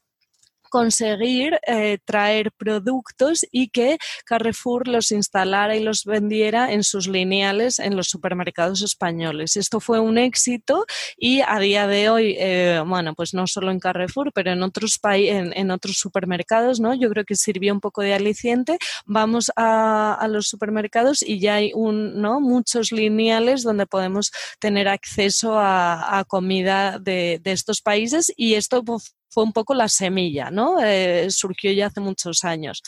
conseguir 0.76 1.58
eh, 1.68 2.00
traer 2.04 2.52
productos 2.52 3.46
y 3.50 3.70
que 3.70 3.98
Carrefour 4.26 4.90
los 4.90 5.10
instalara 5.12 5.78
y 5.78 5.80
los 5.82 6.04
vendiera 6.04 6.74
en 6.74 6.84
sus 6.84 7.08
lineales 7.08 7.80
en 7.80 7.96
los 7.96 8.08
supermercados 8.08 8.82
españoles. 8.82 9.56
Esto 9.56 9.80
fue 9.80 10.02
un 10.02 10.18
éxito 10.18 10.86
y 11.16 11.40
a 11.40 11.60
día 11.60 11.88
de 11.88 12.10
hoy, 12.10 12.36
eh, 12.38 12.84
bueno, 12.86 13.14
pues 13.16 13.34
no 13.34 13.48
solo 13.48 13.72
en 13.72 13.80
Carrefour, 13.80 14.34
pero 14.34 14.52
en 14.52 14.64
otros, 14.64 15.00
en, 15.14 15.54
en, 15.56 15.72
otros 15.72 15.96
supermercados, 15.96 16.82
¿no? 16.82 16.94
Yo 16.94 17.10
creo 17.10 17.24
que 17.24 17.38
sirvió 17.38 17.72
un 17.72 17.80
poco 17.80 18.02
de 18.02 18.14
aliciente. 18.14 18.78
Vamos 19.06 19.54
a, 19.56 20.28
los 20.30 20.50
supermercados 20.50 21.24
y 21.24 21.40
ya 21.40 21.56
hay 21.56 21.72
un, 21.74 22.20
¿no? 22.20 22.42
muchos 22.42 22.92
lineales 22.92 23.64
donde 23.64 23.86
podemos 23.86 24.34
tener 24.60 24.90
acceso 24.90 25.58
a, 25.58 26.26
comida 26.28 27.00
de, 27.00 27.40
estos 27.46 27.80
países 27.82 28.34
y 28.36 28.56
esto 28.56 28.84
pues, 28.84 29.16
fue 29.36 29.43
un 29.43 29.52
poco 29.52 29.74
la 29.74 29.89
semilla, 29.89 30.50
¿no? 30.50 30.78
Eh, 30.82 31.28
surgió 31.30 31.69
ya 31.74 31.88
hace 31.88 32.00
muchos 32.00 32.45
años. 32.45 32.82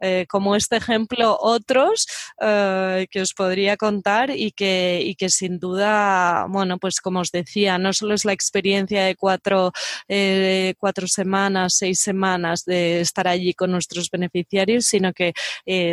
Eh, 0.00 0.26
como 0.28 0.54
este 0.54 0.76
ejemplo 0.76 1.36
otros 1.40 2.06
eh, 2.40 3.06
que 3.10 3.20
os 3.20 3.34
podría 3.34 3.76
contar 3.76 4.30
y 4.30 4.52
que, 4.52 5.02
y 5.04 5.14
que 5.16 5.28
sin 5.28 5.58
duda, 5.58 6.46
bueno, 6.48 6.78
pues 6.78 7.00
como 7.00 7.20
os 7.20 7.32
decía, 7.32 7.78
no 7.78 7.92
solo 7.92 8.14
es 8.14 8.24
la 8.24 8.32
experiencia 8.32 9.04
de 9.04 9.16
cuatro, 9.16 9.72
eh, 10.06 10.74
cuatro 10.78 11.08
semanas, 11.08 11.74
seis 11.76 12.00
semanas 12.00 12.64
de 12.64 13.00
estar 13.00 13.26
allí 13.26 13.54
con 13.54 13.72
nuestros 13.72 14.10
beneficiarios, 14.10 14.84
sino 14.86 15.12
que 15.12 15.32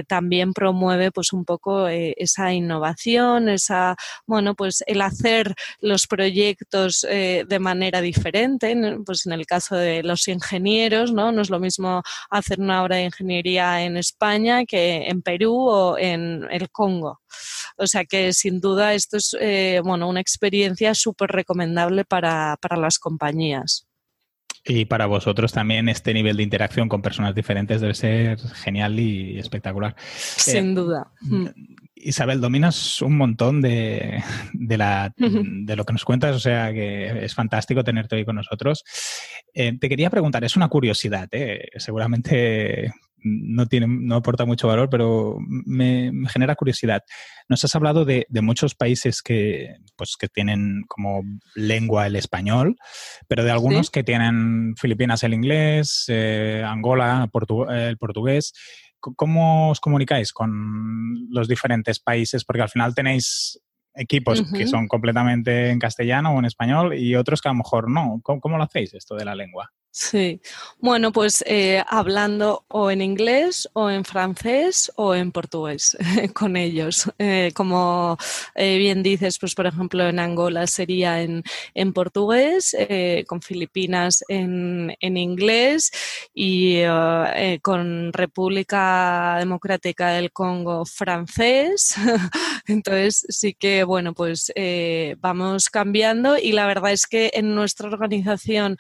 también 0.08 0.54
promueve 0.54 1.12
pues 1.12 1.34
un 1.34 1.46
poco 1.46 1.88
esa 1.88 2.54
innovación, 2.54 3.50
esa, 3.50 3.96
bueno, 4.26 4.56
pues 4.56 4.84
el 4.88 5.02
hacer 5.02 5.54
los 5.80 6.08
proyectos 6.08 7.02
de 7.02 7.60
manera 7.60 8.02
diferente, 8.02 8.76
pues 9.06 9.26
en 9.26 9.34
el 9.34 9.46
caso 9.46 9.76
de 9.76 10.04
los 10.04 10.28
ingenieros, 10.28 11.12
¿no? 11.14 11.32
No 11.32 11.42
es 11.42 11.50
lo 11.50 11.60
mismo 11.60 12.04
hacer 12.30 12.60
una 12.60 12.84
obra 12.84 12.98
de 12.98 13.04
ingeniería 13.04 13.84
en 13.84 13.95
España 13.98 14.66
que 14.66 15.08
en 15.08 15.22
Perú 15.22 15.56
o 15.56 15.98
en 15.98 16.48
el 16.52 16.70
Congo. 16.70 17.22
O 17.78 17.88
sea 17.88 18.06
que 18.06 18.34
sin 18.34 18.60
duda 18.60 18.94
esto 18.94 19.18
es 19.18 19.36
eh, 19.40 19.82
bueno, 19.84 20.08
una 20.08 20.22
experiencia 20.22 20.94
súper 20.94 21.32
recomendable 21.32 22.06
para, 22.06 22.58
las 22.78 23.00
compañías. 23.00 23.88
Y 24.68 24.86
para 24.86 25.06
vosotros 25.06 25.54
también 25.54 25.90
este 25.90 26.14
nivel 26.14 26.38
de 26.38 26.44
interacción 26.44 26.90
con 26.90 27.02
personas 27.02 27.36
diferentes 27.36 27.82
debe 27.82 27.94
ser 27.94 28.40
genial 28.40 29.00
y 29.00 29.38
espectacular. 29.38 29.96
Sin 30.18 30.72
eh, 30.72 30.74
duda. 30.74 31.12
Mm. 31.22 31.48
Isabel, 31.98 32.42
dominas 32.42 33.02
un 33.02 33.18
montón 33.18 33.62
de, 33.62 34.24
la, 34.54 35.14
de, 35.18 35.76
lo 35.76 35.86
que 35.86 35.94
nos 35.94 36.06
cuentas, 36.06 36.36
o 36.36 36.40
sea 36.40 36.72
que 36.72 37.26
es 37.26 37.34
fantástico 37.34 37.84
tenerte 37.84 38.16
hoy 38.16 38.26
con 38.26 38.36
nosotros. 38.36 38.84
Eh, 39.54 39.78
te 39.78 39.90
quería 39.90 40.10
preguntar, 40.10 40.44
es 40.44 40.56
una 40.56 40.68
curiosidad, 40.68 41.30
seguramente 41.78 42.92
no, 43.26 43.66
tiene, 43.66 43.88
no 43.88 44.16
aporta 44.16 44.46
mucho 44.46 44.68
valor, 44.68 44.90
pero 44.90 45.38
me, 45.40 46.12
genera 46.30 46.56
curiosidad. 46.56 47.02
Nos 47.50 47.64
has 47.64 47.76
hablado 47.76 48.06
de, 48.06 48.26
muchos 48.42 48.76
países 48.76 49.22
que, 49.22 49.76
pues, 49.96 50.16
que 50.20 50.28
tienen 50.28 50.84
como 50.88 51.24
lengua 51.56 52.06
el 52.06 52.16
español, 52.16 52.78
pero 53.28 53.44
de 53.44 53.52
algunos 53.52 53.90
que 53.90 54.04
tienen 54.04 54.76
Filipinas 54.78 55.24
el 55.24 55.34
inglés, 55.34 56.06
eh, 56.08 56.64
Angola 56.66 57.30
el 57.70 57.98
portugués. 57.98 58.54
¿Cómo 59.00 59.70
os 59.70 59.80
comunicáis 59.80 60.32
con 60.32 61.28
los 61.30 61.48
diferentes 61.48 62.00
países? 62.00 62.44
Porque 62.44 62.64
al 62.64 62.70
final 62.70 62.96
tenéis 62.96 63.60
equipos 63.96 64.44
que 64.52 64.68
son 64.68 64.88
completamente 64.88 65.70
en 65.70 65.80
castellano 65.80 66.36
o 66.36 66.40
en 66.40 66.46
español 66.46 66.98
y 66.98 67.16
otros 67.16 67.42
que 67.42 67.50
a 67.50 67.52
lo 67.52 67.60
mejor 67.60 67.90
no. 67.90 68.20
¿Cómo, 68.24 68.58
lo 68.58 68.64
hacéis 68.64 68.94
esto 68.94 69.16
de 69.16 69.26
la 69.26 69.36
lengua? 69.36 69.72
Sí, 69.98 70.42
bueno, 70.80 71.14
pues 71.14 71.42
eh, 71.48 71.82
hablando 71.88 72.66
o 72.68 72.92
en 72.92 73.02
inglés 73.02 73.70
o 73.72 73.90
en 73.90 74.04
francés 74.04 74.92
o 74.98 75.16
en 75.16 75.32
portugués 75.32 75.98
con 76.34 76.58
ellos. 76.58 77.10
Eh, 77.18 77.54
como 77.56 78.18
eh, 78.56 78.78
bien 78.78 79.04
dices, 79.04 79.40
pues 79.40 79.56
por 79.56 79.68
ejemplo 79.68 80.06
en 80.06 80.20
Angola 80.20 80.68
sería 80.68 81.22
en, 81.22 81.44
en 81.74 81.94
portugués, 81.94 82.76
con 83.26 83.42
Filipinas 83.42 84.22
en, 84.28 84.94
en 85.00 85.16
inglés 85.16 85.92
y 86.34 86.82
con 87.62 88.12
República 88.12 89.38
Democrática 89.40 90.10
del 90.10 90.34
Congo 90.34 90.86
francés. 90.86 91.96
Entonces 92.68 93.26
sí 93.30 93.54
que, 93.54 93.86
bueno, 93.86 94.14
pues 94.14 94.52
vamos 95.20 95.70
cambiando 95.70 96.38
y 96.38 96.52
la 96.52 96.68
verdad 96.68 96.92
es 96.92 97.08
que 97.08 97.32
en 97.34 97.56
nuestra 97.56 97.88
organización 97.88 98.78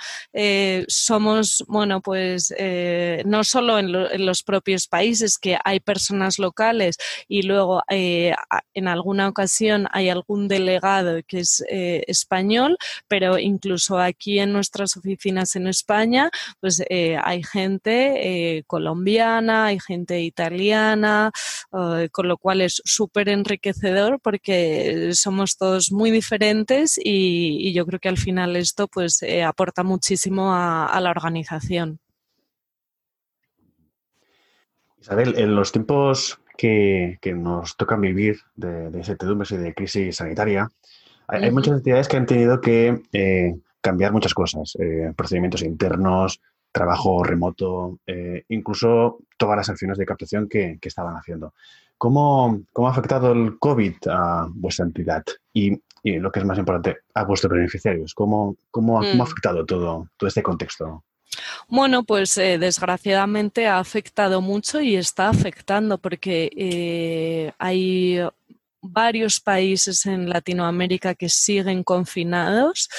somos, 1.05 1.63
bueno, 1.67 2.01
pues 2.01 2.53
eh, 2.57 3.21
no 3.25 3.43
solo 3.43 3.77
en, 3.77 4.25
los 4.25 4.41
propios 4.41 4.87
países 4.87 5.37
que 5.37 5.57
hay 5.63 5.79
personas 5.79 6.39
locales 6.39 6.97
y 7.27 7.43
luego 7.43 7.83
eh, 7.89 8.33
en 8.73 8.87
alguna 8.87 9.27
ocasión 9.27 9.87
hay 9.91 10.09
algún 10.09 10.47
delegado 10.47 11.19
que 11.27 11.39
es 11.39 11.63
eh, 11.69 12.03
español, 12.07 12.77
pero 13.07 13.37
incluso 13.37 13.99
aquí 13.99 14.39
en 14.39 14.51
nuestras 14.51 14.97
oficinas 14.97 15.55
en 15.55 15.67
España, 15.67 16.29
pues 16.59 16.83
hay 16.89 17.43
gente 17.43 18.63
colombiana, 18.67 19.65
hay 19.67 19.79
gente 19.79 20.21
italiana, 20.21 21.31
con 22.11 22.27
lo 22.27 22.37
cual 22.37 22.61
es 22.61 22.81
súper 22.85 23.29
enriquecedor 23.29 24.19
porque 24.21 25.11
somos 25.13 25.57
todos 25.57 25.91
muy 25.91 26.09
diferentes 26.11 26.99
y, 27.01 27.73
yo 27.75 27.85
creo 27.85 27.99
que 27.99 28.07
al 28.07 28.17
final 28.17 28.55
esto 28.55 28.87
pues 28.87 29.21
aporta 29.45 29.83
muchísimo 29.83 30.53
a 30.53 30.94
a 30.95 31.01
la 31.01 31.11
organización. 31.11 31.99
Isabel, 34.99 35.35
en 35.37 35.55
los 35.55 35.71
tiempos 35.71 36.39
que, 36.57 37.19
nos 37.35 37.75
tocan 37.75 38.01
vivir 38.01 38.39
de, 38.55 38.89
de 38.89 38.97
incertidumbres 38.97 39.51
y 39.51 39.57
de 39.57 39.73
crisis 39.73 40.15
sanitaria, 40.15 40.69
hay, 41.27 41.51
muchas 41.51 41.75
entidades 41.75 42.07
que 42.07 42.17
han 42.17 42.25
tenido 42.25 42.61
que 42.61 43.01
eh, 43.11 43.55
cambiar 43.81 44.11
muchas 44.11 44.33
cosas, 44.33 44.75
eh, 44.79 45.11
procedimientos 45.15 45.63
internos, 45.63 46.39
trabajo 46.71 47.23
remoto, 47.23 47.99
eh, 48.05 48.43
incluso 48.49 49.19
todas 49.37 49.57
las 49.57 49.69
acciones 49.69 49.97
de 49.97 50.05
captación 50.05 50.47
que, 50.47 50.77
estaban 50.81 51.15
haciendo. 51.15 51.53
¿Cómo, 51.97 52.61
ha 52.75 52.89
afectado 52.89 53.31
el 53.31 53.57
COVID 53.57 53.95
a 54.09 54.47
vuestra 54.51 54.85
entidad? 54.85 55.23
Y, 55.53 55.81
lo 56.13 56.31
que 56.31 56.39
es 56.39 56.45
más 56.45 56.57
importante, 56.57 56.97
a 57.13 57.23
vuestros 57.23 57.51
beneficiarios. 57.51 58.13
¿Cómo, 58.13 58.55
cómo, 58.71 58.99
ha 58.99 59.15
mm. 59.15 59.21
afectado 59.21 59.65
todo, 59.65 60.07
todo 60.17 60.27
este 60.27 60.43
contexto? 60.43 61.03
Bueno, 61.67 62.03
pues 62.03 62.37
eh, 62.37 62.57
desgraciadamente 62.57 63.67
ha 63.67 63.79
afectado 63.79 64.41
mucho 64.41 64.81
y 64.81 64.95
está 64.95 65.29
afectando 65.29 65.97
porque 65.97 66.49
eh, 66.55 67.51
hay 67.57 68.19
varios 68.91 69.39
países 69.39 70.05
en 70.05 70.29
Latinoamérica 70.29 71.15
que 71.15 71.29
siguen 71.29 71.83
confinados. 71.83 72.89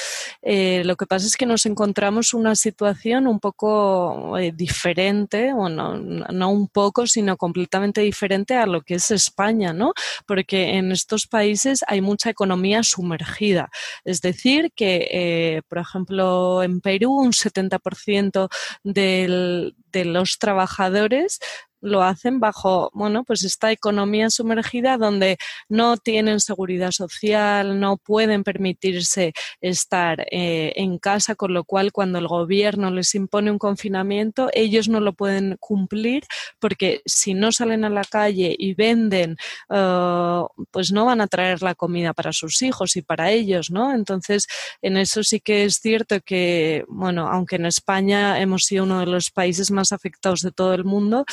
Eh, 0.43 0.83
lo 0.85 0.97
que 0.97 1.07
pasa 1.07 1.27
es 1.27 1.37
que 1.37 1.47
nos 1.47 1.67
encontramos 1.67 2.35
una 2.35 2.55
situación 2.55 3.27
un 3.27 3.41
poco 3.41 4.37
eh, 4.39 4.53
diferente, 4.55 5.53
bueno, 5.53 5.97
no 5.97 6.51
un 6.51 6.69
poco, 6.69 7.07
sino 7.07 7.37
completamente 7.37 8.01
diferente 8.01 8.55
a 8.55 8.67
lo 8.67 8.83
que 8.83 8.95
es 8.95 9.11
España, 9.11 9.73
¿no? 9.73 9.93
Porque 10.27 10.77
en 10.77 10.93
estos 10.93 11.27
países 11.27 11.85
hay 11.87 12.01
mucha 12.01 12.31
economía 12.31 12.83
sumergida. 12.83 13.71
Es 14.05 14.21
decir, 14.21 14.73
que, 14.75 15.09
eh, 15.11 15.63
por 15.69 15.79
ejemplo, 15.79 16.63
en 16.63 16.81
Perú 16.81 17.13
un 17.13 17.33
70% 17.33 18.49
de 18.85 20.05
los 20.05 20.39
trabajadores 20.39 21.39
lo 21.87 22.03
hacen 22.03 22.41
bajo, 22.41 22.91
bueno, 22.93 23.25
pues 23.25 23.45
esta 23.45 23.73
economía 23.73 24.29
sumergida 24.31 24.99
donde 24.99 25.39
no 25.69 25.97
tienen 25.97 26.41
seguridad 26.41 26.91
social, 26.91 27.79
no 27.81 27.97
pueden 27.97 28.43
permitirse 28.45 29.33
estar 29.61 30.27
eh, 30.31 30.73
en 30.77 30.99
casa, 30.99 31.35
con 31.35 31.55
lo 31.55 31.65
cual 31.65 31.93
cuando 31.93 32.19
el 32.19 32.27
gobierno 32.27 32.91
les 32.91 33.15
impone 33.15 33.51
un 33.51 33.59
confinamiento, 33.59 34.49
ellos 34.53 34.89
no 34.89 35.01
lo 35.01 35.13
pueden 35.13 35.57
cumplir 35.61 36.25
porque 36.59 37.03
si 37.07 37.35
no 37.35 37.53
salen 37.53 37.85
a 37.85 37.91
la 37.91 38.05
calle 38.05 38.55
y 38.59 38.75
venden, 38.75 39.37
eh, 39.71 40.43
pues 40.71 40.93
no 40.93 41.07
van 41.07 41.21
a 41.21 41.27
traer 41.29 41.63
la 41.63 41.75
comida 41.75 42.13
para 42.13 42.33
sus 42.33 42.63
hijos 42.63 42.97
y 42.97 43.03
para 43.03 43.31
ellos, 43.31 43.71
¿no? 43.71 43.95
Entonces, 43.95 44.47
en 44.83 44.97
eso 44.97 45.23
sí 45.23 45.41
que 45.41 45.65
es 45.65 45.77
cierto 45.77 46.21
que, 46.21 46.85
bueno, 46.89 47.29
aunque 47.29 47.57
en 47.57 47.67
España 47.67 48.41
hemos 48.41 48.65
sido 48.65 48.85
uno 48.85 49.01
de 49.01 49.07
los 49.07 49.31
países 49.31 49.71
más 49.71 49.93
afectados 49.93 50.41
de 50.41 50.53
todo 50.53 50.75
el 50.75 50.85
mundo, 50.85 51.25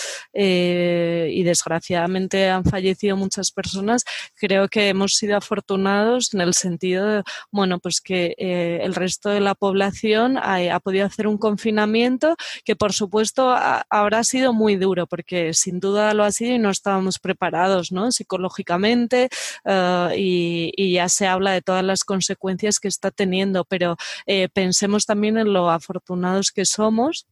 y 0.43 1.43
desgraciadamente 1.43 2.49
han 2.49 2.65
fallecido 2.65 3.17
muchas 3.17 3.51
personas, 3.51 4.03
creo 4.35 4.67
que 4.67 4.89
hemos 4.89 5.13
sido 5.13 5.37
afortunados 5.37 6.33
en 6.33 6.41
el 6.41 6.53
sentido 6.53 7.07
de, 7.07 7.23
bueno, 7.51 7.79
pues 7.79 8.01
que 8.01 8.35
eh, 8.37 8.79
el 8.83 8.95
resto 8.95 9.29
de 9.29 9.39
la 9.39 9.55
población 9.55 10.37
ha, 10.37 10.79
podido 10.79 11.05
hacer 11.05 11.27
un 11.27 11.37
confinamiento 11.37 12.35
que 12.65 12.75
por 12.75 12.93
supuesto 12.93 13.53
habrá 13.89 14.23
sido 14.23 14.53
muy 14.53 14.75
duro 14.75 15.07
porque 15.07 15.53
sin 15.53 15.79
duda 15.79 16.13
lo 16.13 16.23
ha 16.23 16.31
sido 16.31 16.55
y 16.55 16.59
no 16.59 16.69
estábamos 16.69 17.19
preparados, 17.19 17.91
¿no? 17.91 18.11
Psicológicamente 18.11 19.29
eh, 19.65 20.13
y, 20.17 20.93
ya 20.93 21.09
se 21.09 21.25
habla 21.25 21.53
de 21.53 21.61
todas 21.61 21.83
las 21.83 22.03
consecuencias 22.03 22.79
que 22.79 22.87
está 22.87 23.09
teniendo, 23.09 23.65
pero 23.65 23.95
pensemos 24.53 25.05
también 25.05 25.37
en 25.37 25.53
lo 25.53 25.71
afortunados 25.71 26.51
que 26.51 26.65
somos 26.65 27.25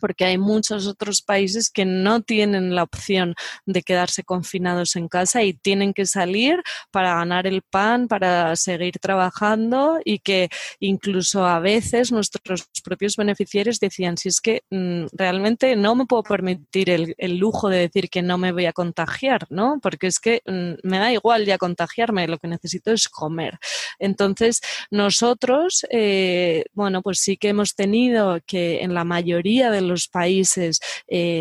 porque 0.00 0.24
hay 0.24 0.38
muchos 0.38 0.86
otros 0.86 1.22
países 1.22 1.70
que 1.70 1.84
no 1.84 2.22
tienen 2.22 2.74
la 2.74 2.82
opción 2.82 3.34
de 3.66 3.82
quedarse 3.82 4.24
confinados 4.24 4.96
en 4.96 5.08
casa 5.08 5.42
y 5.42 5.54
tienen 5.54 5.92
que 5.92 6.06
salir 6.06 6.62
para 6.90 7.14
ganar 7.16 7.46
el 7.46 7.62
pan, 7.62 8.08
para 8.08 8.54
seguir 8.56 8.98
trabajando 9.00 9.98
y 10.04 10.18
que 10.18 10.48
incluso 10.80 11.46
a 11.46 11.60
veces 11.60 12.12
nuestros 12.12 12.68
propios 12.82 13.16
beneficiarios 13.16 13.80
decían, 13.80 14.16
si 14.16 14.28
es 14.28 14.40
que 14.40 14.62
mm, 14.70 15.06
realmente 15.12 15.76
no 15.76 15.94
me 15.94 16.06
puedo 16.06 16.22
permitir 16.22 16.90
el, 16.90 17.38
lujo 17.38 17.68
de 17.68 17.78
decir 17.78 18.08
que 18.10 18.22
no 18.22 18.38
me 18.38 18.52
voy 18.52 18.66
a 18.66 18.72
contagiar, 18.72 19.46
¿no? 19.50 19.78
Porque 19.82 20.06
es 20.06 20.20
que 20.20 20.42
mm, 20.46 20.88
me 20.88 20.98
da 20.98 21.12
igual 21.12 21.44
ya 21.44 21.58
contagiarme, 21.58 22.28
lo 22.28 22.38
que 22.38 22.48
necesito 22.48 22.92
es 22.92 23.08
comer. 23.08 23.58
Entonces, 23.98 24.60
nosotros, 24.90 25.86
eh, 25.90 26.64
bueno, 26.72 27.02
pues 27.02 27.18
sí 27.20 27.36
que 27.36 27.48
hemos 27.48 27.74
tenido 27.74 28.38
que 28.46 28.82
en 28.82 28.94
la 28.94 29.04
mayoría 29.04 29.70
de 29.70 29.80
los 29.84 30.08
países 30.08 30.80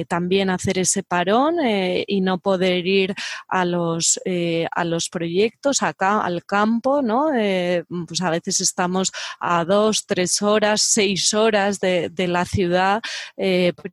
también 0.07 0.49
hacer 0.49 0.77
ese 0.77 1.03
parón 1.03 1.55
y 1.63 2.21
no 2.21 2.37
poder 2.37 2.85
ir 2.85 3.15
a 3.47 3.65
los, 3.65 4.19
a 4.71 4.83
los 4.85 5.09
proyectos, 5.09 5.81
acá 5.81 6.21
al 6.21 6.45
campo, 6.45 7.01
¿no? 7.01 7.29
pues 8.07 8.21
a 8.21 8.29
veces 8.29 8.59
estamos 8.59 9.11
a 9.39 9.65
dos, 9.65 10.05
tres 10.05 10.41
horas, 10.41 10.81
seis 10.81 11.33
horas 11.33 11.79
de, 11.79 12.09
de 12.09 12.27
la 12.27 12.45
ciudad 12.45 13.01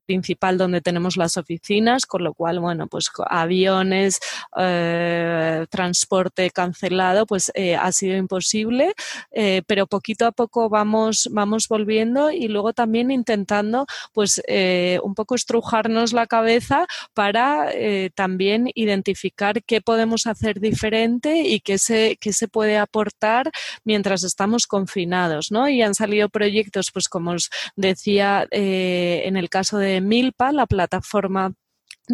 principal 0.06 0.58
donde 0.58 0.80
tenemos 0.80 1.16
las 1.16 1.36
oficinas, 1.36 2.06
con 2.06 2.24
lo 2.24 2.34
cual, 2.34 2.60
bueno, 2.60 2.86
pues 2.86 3.10
aviones, 3.28 4.20
eh, 4.56 5.66
transporte 5.70 6.50
cancelado, 6.50 7.26
pues 7.26 7.50
eh, 7.54 7.76
ha 7.76 7.92
sido 7.92 8.16
imposible, 8.16 8.94
eh, 9.32 9.62
pero 9.66 9.86
poquito 9.86 10.26
a 10.26 10.32
poco 10.32 10.68
vamos, 10.68 11.28
vamos 11.32 11.68
volviendo 11.68 12.30
y 12.30 12.48
luego 12.48 12.72
también 12.72 13.10
intentando, 13.10 13.86
pues, 14.12 14.39
un 15.02 15.14
poco 15.14 15.34
estrujarnos 15.34 16.12
la 16.12 16.26
cabeza 16.26 16.86
para 17.14 17.70
también 18.14 18.70
identificar 18.74 19.62
qué 19.64 19.80
podemos 19.80 20.26
hacer 20.26 20.60
diferente 20.60 21.42
y 21.42 21.60
qué 21.60 21.78
se, 21.78 22.16
qué 22.20 22.32
se 22.32 22.48
puede 22.48 22.78
aportar 22.78 23.50
mientras 23.84 24.24
estamos 24.24 24.66
confinados, 24.66 25.50
¿no? 25.50 25.68
Y 25.68 25.82
han 25.82 25.94
salido 25.94 26.28
proyectos, 26.28 26.90
pues 26.92 27.08
como 27.08 27.32
os 27.32 27.50
decía, 27.76 28.46
en 28.50 29.36
el 29.36 29.48
caso 29.48 29.78
de 29.78 30.00
Milpa, 30.00 30.52
la 30.52 30.66
plataforma 30.66 31.52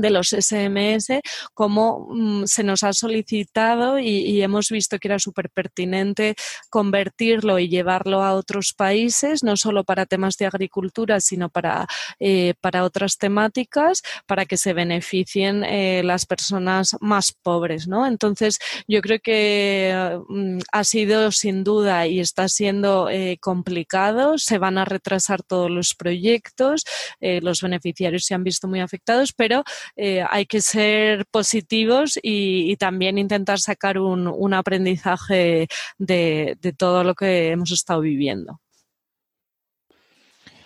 de 0.01 0.11
los 0.11 0.29
SMS, 0.29 1.21
como 1.55 2.09
mm, 2.11 2.45
se 2.47 2.63
nos 2.63 2.83
ha 2.83 2.93
solicitado 2.93 3.99
y, 3.99 4.37
hemos 4.43 4.69
visto 4.69 4.99
que 4.99 5.09
era 5.09 5.19
súper 5.19 5.51
pertinente 5.51 6.35
convertirlo 6.71 7.59
y 7.59 7.69
llevarlo 7.69 8.23
a 8.23 8.35
otros 8.35 8.75
países, 8.75 9.43
no 9.43 9.57
solo 9.57 9.83
para 9.83 10.07
temas 10.07 10.37
de 10.37 10.47
agricultura, 10.47 11.21
sino 11.21 11.49
para, 11.49 11.87
eh, 12.21 12.55
para 12.61 12.85
otras 12.85 13.17
temáticas, 13.19 14.03
para 14.27 14.45
que 14.45 14.57
se 14.57 14.73
beneficien 14.73 15.65
eh, 15.65 16.03
las 16.05 16.27
personas 16.27 16.97
más 17.01 17.33
pobres. 17.33 17.89
¿no? 17.89 18.07
Entonces, 18.07 18.59
yo 18.87 19.01
creo 19.01 19.19
que 19.21 20.21
mm, 20.29 20.59
ha 20.71 20.85
sido 20.85 21.33
sin 21.33 21.65
duda 21.65 22.07
y 22.07 22.21
está 22.21 22.49
siendo 22.49 23.09
eh, 23.09 23.39
complicado, 23.41 24.39
se 24.39 24.59
van 24.59 24.79
a 24.79 24.85
retrasar 24.85 25.43
todos 25.43 25.71
los 25.71 25.95
proyectos, 25.95 26.85
los 27.21 27.61
beneficiarios 27.61 28.25
se 28.25 28.35
han 28.35 28.45
visto 28.45 28.69
muy 28.69 28.81
afectados, 28.81 29.33
pero 29.33 29.65
eh, 29.95 30.25
hay 30.29 30.47
que 30.47 30.61
ser 30.61 31.27
positivos 31.27 32.19
y, 32.23 32.77
también 32.77 33.19
intentar 33.19 33.59
sacar 33.59 33.99
un, 33.99 34.55
aprendizaje 34.55 35.69
de, 35.99 36.57
todo 36.77 37.05
lo 37.05 37.15
que 37.15 37.51
hemos 37.51 37.73
estado 37.73 38.01
viviendo. 38.01 38.61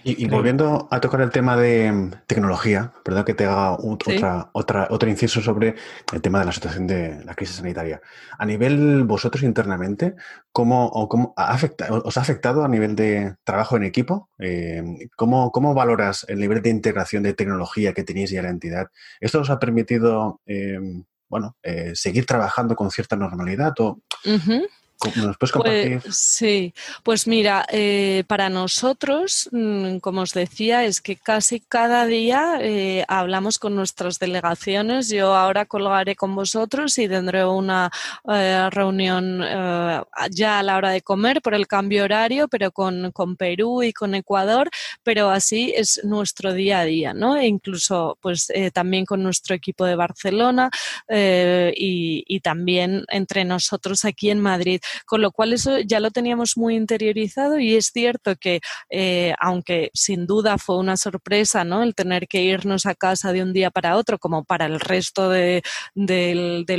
Y, 0.02 0.26
volviendo 0.28 0.88
a 0.90 1.00
tocar 1.00 1.20
el 1.20 1.30
tema 1.30 1.56
de 1.56 2.10
tecnología, 2.26 2.92
perdón 3.04 3.24
que 3.24 3.34
te 3.34 3.44
haga 3.44 3.72
otra, 3.72 4.50
otra, 4.52 4.88
otro 4.90 5.10
inciso 5.10 5.42
sobre 5.42 5.74
el 6.12 6.22
tema 6.22 6.40
de 6.40 6.46
la 6.46 6.52
situación 6.52 6.86
de 6.86 7.22
la 7.24 7.34
crisis 7.34 7.56
sanitaria. 7.56 8.00
A 8.38 8.46
nivel 8.46 9.04
vosotros 9.04 9.42
internamente, 9.42 10.14
¿cómo, 10.52 10.90
cómo 11.08 11.34
os 12.04 12.16
ha 12.16 12.20
afectado 12.20 12.64
a 12.64 12.68
nivel 12.68 12.96
de 12.96 13.34
trabajo 13.44 13.76
en 13.76 13.84
equipo? 13.84 14.30
Eh, 14.38 14.82
¿cómo, 15.16 15.74
valoras 15.74 16.24
el 16.28 16.40
nivel 16.40 16.62
de 16.62 16.70
integración 16.70 17.22
de 17.22 17.34
tecnología 17.34 17.92
que 17.92 18.04
tenéis 18.04 18.30
ya 18.30 18.42
la 18.42 18.50
entidad? 18.50 18.88
¿Esto 19.20 19.40
os 19.40 19.50
ha 19.50 19.58
permitido 19.58 20.40
eh, 20.46 20.78
bueno, 21.28 21.56
eh, 21.62 21.92
seguir 21.94 22.26
trabajando 22.26 22.74
con 22.74 22.90
cierta 22.90 23.16
normalidad? 23.16 23.74
O, 23.78 24.00
¿Nos 25.16 25.38
puedes 25.38 25.52
compartir? 25.52 26.00
Pues, 26.02 26.16
sí, 26.16 26.74
pues 27.02 27.26
mira, 27.26 27.64
eh, 27.70 28.24
para 28.26 28.50
nosotros, 28.50 29.48
mm, 29.50 29.98
como 29.98 30.22
os 30.22 30.34
decía, 30.34 30.84
es 30.84 31.00
que 31.00 31.16
casi 31.16 31.60
cada 31.60 32.04
día 32.06 32.58
eh, 32.60 33.04
hablamos 33.08 33.58
con 33.58 33.74
nuestras 33.74 34.18
delegaciones. 34.18 35.08
Yo 35.08 35.34
ahora 35.34 35.64
colgaré 35.64 36.16
con 36.16 36.34
vosotros 36.34 36.98
y 36.98 37.08
tendré 37.08 37.44
una 37.46 37.90
eh, 38.28 38.68
reunión 38.70 39.40
ya 40.30 40.58
a 40.58 40.62
la 40.62 40.76
hora 40.76 40.90
de 40.90 41.00
comer 41.00 41.40
por 41.40 41.54
el 41.54 41.66
cambio 41.66 42.04
horario, 42.04 42.48
pero 42.48 42.70
con, 42.70 43.10
con, 43.12 43.36
Perú 43.36 43.82
y 43.82 43.92
con 43.92 44.14
Ecuador, 44.14 44.68
pero 45.02 45.30
así 45.30 45.72
es 45.74 46.00
nuestro 46.04 46.52
día 46.52 46.80
a 46.80 46.84
día, 46.84 47.14
¿no? 47.14 47.36
E 47.36 47.46
incluso 47.46 48.18
pues 48.20 48.48
también 48.72 49.06
con 49.06 49.22
nuestro 49.22 49.54
equipo 49.54 49.84
de 49.84 49.96
Barcelona 49.96 50.70
y, 51.08 52.24
y 52.26 52.40
también 52.40 53.04
entre 53.08 53.44
nosotros 53.44 54.04
aquí 54.04 54.30
en 54.30 54.40
Madrid 54.40 54.80
con 55.06 55.22
lo 55.22 55.32
cual 55.32 55.52
eso 55.52 55.78
ya 55.80 56.00
lo 56.00 56.10
teníamos 56.10 56.56
muy 56.56 56.76
interiorizado 56.76 57.58
y 57.58 57.76
es 57.76 57.86
cierto 57.92 58.36
que 58.36 58.60
eh, 58.90 59.34
aunque 59.38 59.90
sin 59.94 60.26
duda 60.26 60.58
fue 60.58 60.78
una 60.78 60.96
sorpresa 60.96 61.64
¿no? 61.64 61.82
el 61.82 61.94
tener 61.94 62.28
que 62.28 62.42
irnos 62.42 62.86
a 62.86 62.94
casa 62.94 63.32
de 63.32 63.42
un 63.42 63.52
día 63.52 63.70
para 63.70 63.96
otro 63.96 64.18
como 64.18 64.44
para 64.44 64.66
el 64.66 64.80
resto 64.80 65.30
del, 65.30 65.62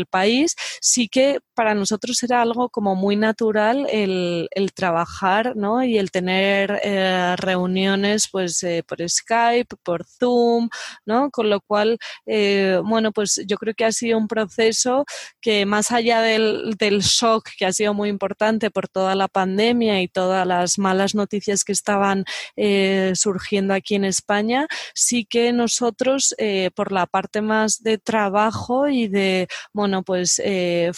país, 0.10 0.56
sí 0.82 1.08
que 1.08 1.40
para 1.62 1.76
nosotros 1.76 2.24
era 2.24 2.42
algo 2.42 2.70
como 2.70 2.96
muy 2.96 3.16
natural 3.16 3.86
el, 3.92 4.50
trabajar 4.74 5.56
¿no? 5.56 5.84
y 5.84 6.00
el 6.00 6.10
tener 6.10 6.80
eh, 6.84 7.36
reuniones 7.38 8.28
pues 8.32 8.64
eh, 8.64 8.82
por 8.88 9.08
Skype, 9.08 9.76
por 9.84 10.04
Zoom, 10.04 10.70
¿no? 11.06 11.30
con 11.30 11.52
lo 11.52 11.62
cual, 11.62 12.00
bueno, 12.26 13.12
pues 13.12 13.44
yo 13.46 13.58
creo 13.58 13.76
que 13.76 13.86
ha 13.86 13.92
sido 13.92 14.18
un 14.18 14.28
proceso 14.28 15.06
que 15.40 15.68
más 15.68 15.92
allá 15.92 16.22
del, 16.22 16.74
del 16.80 17.02
shock 17.02 17.50
que 17.60 17.68
ha 17.68 17.74
sido 17.74 17.94
muy 17.94 18.10
importante 18.10 18.72
por 18.72 18.88
toda 18.88 19.14
la 19.14 19.28
pandemia 19.28 20.02
y 20.02 20.08
todas 20.08 20.48
las 20.48 20.80
malas 20.80 21.14
noticias 21.14 21.64
que 21.64 21.74
estaban 21.74 22.26
eh, 22.56 23.12
surgiendo 23.14 23.76
aquí 23.76 23.94
en 23.94 24.06
España, 24.06 24.68
sí 24.96 25.26
que 25.26 25.54
nosotros, 25.54 26.34
eh, 26.40 26.72
por 26.76 26.92
la 26.92 27.06
parte 27.06 27.42
más 27.42 27.84
de 27.84 28.00
trabajo 28.00 28.88
y 28.88 29.08
de, 29.08 29.48
bueno, 29.74 30.02
pues 30.04 30.42
eh, 30.44 30.92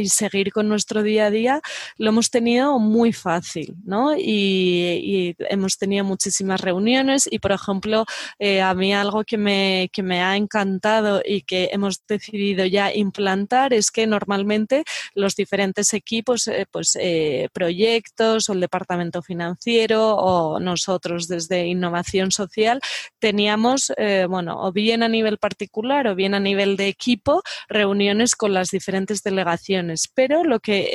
y 0.00 0.08
seguir 0.08 0.52
con 0.52 0.68
nuestro 0.68 1.02
día 1.02 1.26
a 1.26 1.30
día, 1.30 1.60
lo 1.98 2.10
hemos 2.10 2.30
tenido 2.30 2.78
muy 2.78 3.12
fácil, 3.12 3.74
¿no? 3.84 4.16
Y, 4.16 5.34
hemos 5.50 5.78
tenido 5.78 6.04
muchísimas 6.04 6.60
reuniones 6.60 7.28
y, 7.30 7.38
por 7.38 7.52
ejemplo, 7.52 8.04
a 8.62 8.74
mí 8.74 8.94
algo 8.94 9.24
que 9.24 9.38
me, 9.38 9.90
que 9.92 10.02
me 10.02 10.22
ha 10.22 10.36
encantado 10.36 11.22
y 11.24 11.42
que 11.42 11.70
hemos 11.72 12.02
decidido 12.06 12.64
ya 12.64 12.92
implantar 12.94 13.72
es 13.72 13.90
que 13.90 14.06
normalmente 14.06 14.84
los 15.14 15.34
diferentes 15.34 15.92
equipos 15.94 16.46
eh, 16.48 16.66
pues, 16.70 16.96
eh, 17.00 17.48
proyectos 17.52 18.48
o 18.48 18.52
el 18.52 18.60
departamento 18.60 19.22
financiero 19.22 20.16
o 20.16 20.60
nosotros 20.60 21.28
desde 21.28 21.66
innovación 21.66 22.30
social 22.30 22.80
teníamos, 23.18 23.92
eh, 23.96 24.26
bueno, 24.28 24.60
o 24.60 24.72
bien 24.72 25.02
a 25.02 25.08
nivel 25.08 25.38
particular 25.38 26.06
o 26.06 26.14
bien 26.14 26.34
a 26.34 26.40
nivel 26.40 26.76
de 26.76 26.88
equipo, 26.88 27.42
reuniones 27.68 28.34
con 28.36 28.52
las 28.52 28.68
diferentes 28.68 29.22
delegaciones. 29.22 29.85
Pero 30.14 30.44
lo 30.44 30.60
que 30.60 30.90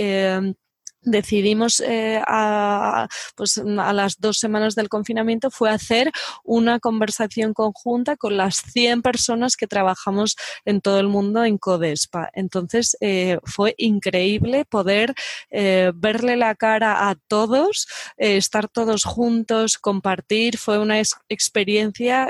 decidimos 1.03 1.79
eh, 1.79 2.21
a, 2.27 3.07
pues, 3.35 3.57
a 3.57 3.93
las 3.93 4.19
dos 4.19 4.37
semanas 4.37 4.75
del 4.75 4.89
confinamiento 4.89 5.49
fue 5.49 5.69
hacer 5.69 6.11
una 6.43 6.79
conversación 6.79 7.53
conjunta 7.53 8.17
con 8.17 8.37
las 8.37 8.57
100 8.57 9.01
personas 9.01 9.55
que 9.55 9.67
trabajamos 9.67 10.35
en 10.65 10.81
todo 10.81 10.99
el 10.99 11.07
mundo 11.07 11.43
en 11.43 11.57
Codespa. 11.57 12.29
Entonces 12.33 12.97
eh, 13.01 13.39
fue 13.43 13.73
increíble 13.77 14.65
poder 14.65 15.13
eh, 15.49 15.91
verle 15.95 16.37
la 16.37 16.55
cara 16.55 17.09
a 17.09 17.15
todos, 17.15 17.87
estar 18.17 18.67
todos 18.67 19.03
juntos, 19.03 19.77
compartir. 19.77 20.57
Fue 20.57 20.77
una 20.77 21.01
experiencia 21.29 22.29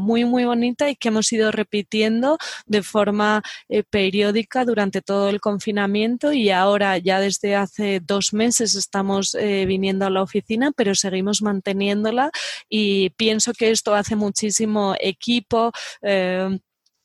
muy, 0.00 0.24
muy 0.24 0.44
bonita 0.44 0.90
y 0.90 0.96
que 0.96 1.08
hemos 1.08 1.32
ido 1.32 1.50
repitiendo 1.50 2.38
de 2.66 2.82
forma 2.82 3.42
periódica 3.90 4.64
durante 4.64 5.02
todo 5.02 5.28
el 5.28 5.40
confinamiento 5.40 6.32
y 6.32 6.50
ahora 6.50 6.98
ya 6.98 7.20
desde 7.20 7.54
hace 7.56 8.00
dos 8.08 8.32
meses 8.32 8.74
estamos 8.74 9.36
eh, 9.36 9.64
viniendo 9.66 10.04
a 10.04 10.10
la 10.10 10.22
oficina, 10.22 10.72
pero 10.74 10.96
seguimos 10.96 11.42
manteniéndola 11.42 12.32
y 12.68 13.10
pienso 13.10 13.52
que 13.52 13.70
esto 13.70 13.94
hace 13.94 14.16
muchísimo 14.16 14.96
equipo. 14.98 15.70
Eh, 16.02 16.58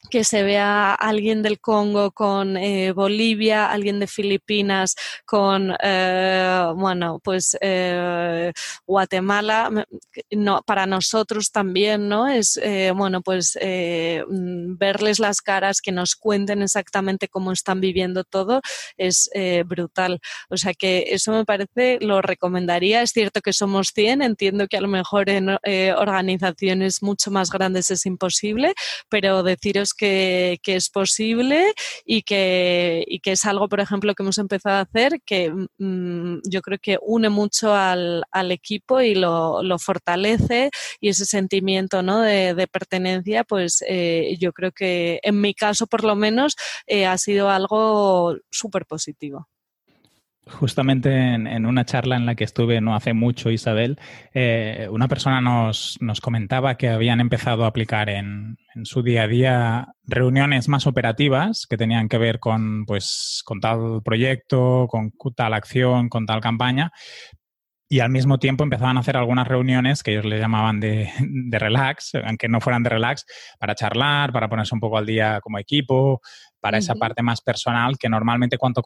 que 0.10 0.24
se 0.24 0.44
vea 0.44 0.94
alguien 0.94 1.42
del 1.42 1.60
Congo 1.60 2.12
con 2.12 2.58
eh, 2.58 2.92
Bolivia, 2.92 3.72
alguien 3.72 4.00
de 4.00 4.08
Filipinas 4.08 4.96
con, 5.26 5.76
eh, 5.82 6.72
bueno, 6.76 7.20
pues 7.24 7.58
eh, 7.62 8.52
Guatemala, 8.86 9.72
no, 10.32 10.62
para 10.66 10.86
nosotros 10.86 11.52
también, 11.52 12.10
¿no? 12.10 12.28
Es, 12.28 12.60
bueno, 12.96 13.22
pues 13.22 13.58
mm, 13.58 14.78
verles 14.78 15.20
las 15.20 15.42
caras, 15.42 15.82
que 15.82 15.92
nos 15.92 16.16
cuenten 16.16 16.62
exactamente 16.62 17.28
cómo 17.28 17.52
están 17.52 17.82
viviendo 17.82 18.24
todo, 18.24 18.62
es 18.98 19.30
brutal. 19.66 20.20
O 20.50 20.58
sea 20.58 20.74
que 20.74 21.06
eso 21.10 21.32
me 21.32 21.46
parece, 21.46 21.98
lo 22.02 22.22
recomendaría. 22.22 23.02
Es 23.02 23.12
cierto 23.12 23.42
que 23.42 23.54
somos 23.54 23.92
100, 23.94 24.22
entiendo 24.22 24.68
que 24.68 24.78
a 24.78 24.82
lo 24.82 24.88
mejor 24.88 25.30
en 25.30 25.50
organizaciones 25.50 27.02
mucho 27.02 27.32
más 27.32 27.50
grandes 27.50 27.92
es 27.92 28.06
imposible, 28.06 28.74
pero 29.10 29.44
deciros 29.44 29.93
que, 29.94 30.60
es 30.66 30.90
posible 30.90 31.74
y 32.06 32.24
que, 32.24 33.06
que, 33.22 33.32
es 33.32 33.46
algo, 33.46 33.70
por 33.70 33.80
ejemplo, 33.80 34.14
que 34.14 34.24
hemos 34.24 34.38
empezado 34.38 34.78
a 34.78 34.82
hacer 34.82 35.22
que 35.26 35.52
mm, 35.78 36.40
yo 36.50 36.62
creo 36.62 36.80
que 36.80 36.98
une 37.02 37.30
mucho 37.30 37.74
al, 37.74 38.24
equipo 38.52 39.02
y 39.02 39.16
lo, 39.16 39.62
fortalece 39.80 40.70
y 41.00 41.10
ese 41.10 41.26
sentimiento 41.26 42.04
¿no? 42.04 42.22
de, 42.22 42.68
pertenencia, 42.72 43.44
pues 43.44 43.84
eh, 43.88 44.38
yo 44.40 44.54
creo 44.54 44.72
que 44.72 45.20
en 45.24 45.42
mi 45.42 45.54
caso 45.54 45.88
por 45.88 46.04
lo 46.04 46.16
menos 46.16 46.56
eh, 46.88 47.06
ha 47.06 47.18
sido 47.18 47.50
algo 47.50 48.36
súper 48.52 48.86
positivo. 48.86 49.48
Justamente 50.46 51.10
en, 51.36 51.66
una 51.66 51.86
charla 51.86 52.18
en 52.18 52.26
la 52.26 52.36
que 52.36 52.44
estuve 52.44 52.82
no 52.82 52.96
hace 52.96 53.14
mucho, 53.14 53.50
Isabel, 53.50 53.98
eh, 54.34 54.90
una 54.92 55.08
persona 55.08 55.40
nos, 55.40 55.98
comentaba 56.22 56.76
que 56.76 56.90
habían 56.90 57.22
empezado 57.22 57.64
a 57.64 57.68
aplicar 57.68 58.10
en, 58.10 58.58
su 58.84 59.04
día 59.04 59.24
a 59.24 59.28
día 59.28 59.88
reuniones 60.04 60.68
más 60.68 60.86
operativas 60.86 61.66
que 61.70 61.78
tenían 61.78 62.10
que 62.10 62.18
ver 62.18 62.40
con, 62.40 62.86
pues, 62.86 63.42
con 63.46 63.62
tal 63.62 64.02
proyecto, 64.04 64.88
con 64.90 65.14
tal 65.34 65.54
acción, 65.54 66.10
con 66.10 66.26
tal 66.26 66.42
campaña, 66.42 66.92
y 67.94 68.00
al 68.00 68.10
mismo 68.10 68.40
tiempo 68.40 68.64
empezaban 68.64 68.98
a 68.98 69.02
hacer 69.02 69.18
algunas 69.18 69.48
reuniones 69.48 70.02
que 70.02 70.14
ellos 70.14 70.26
le 70.26 70.40
llamaban 70.40 70.80
de, 70.80 71.12
de, 71.20 71.60
relax, 71.60 72.16
aunque 72.26 72.50
no 72.50 72.60
fueran 72.60 72.82
de 72.82 72.90
relax, 72.90 73.24
para 73.60 73.76
charlar, 73.76 74.34
para 74.34 74.50
ponerse 74.50 74.74
un 74.74 74.82
poco 74.82 74.98
al 74.98 75.06
día 75.06 75.40
como 75.42 75.60
equipo, 75.60 76.20
para 76.64 76.78
esa 76.78 76.96
parte 76.96 77.22
más 77.22 77.42
personal 77.42 77.98
que 77.98 78.08
normalmente 78.08 78.58
cuando, 78.58 78.82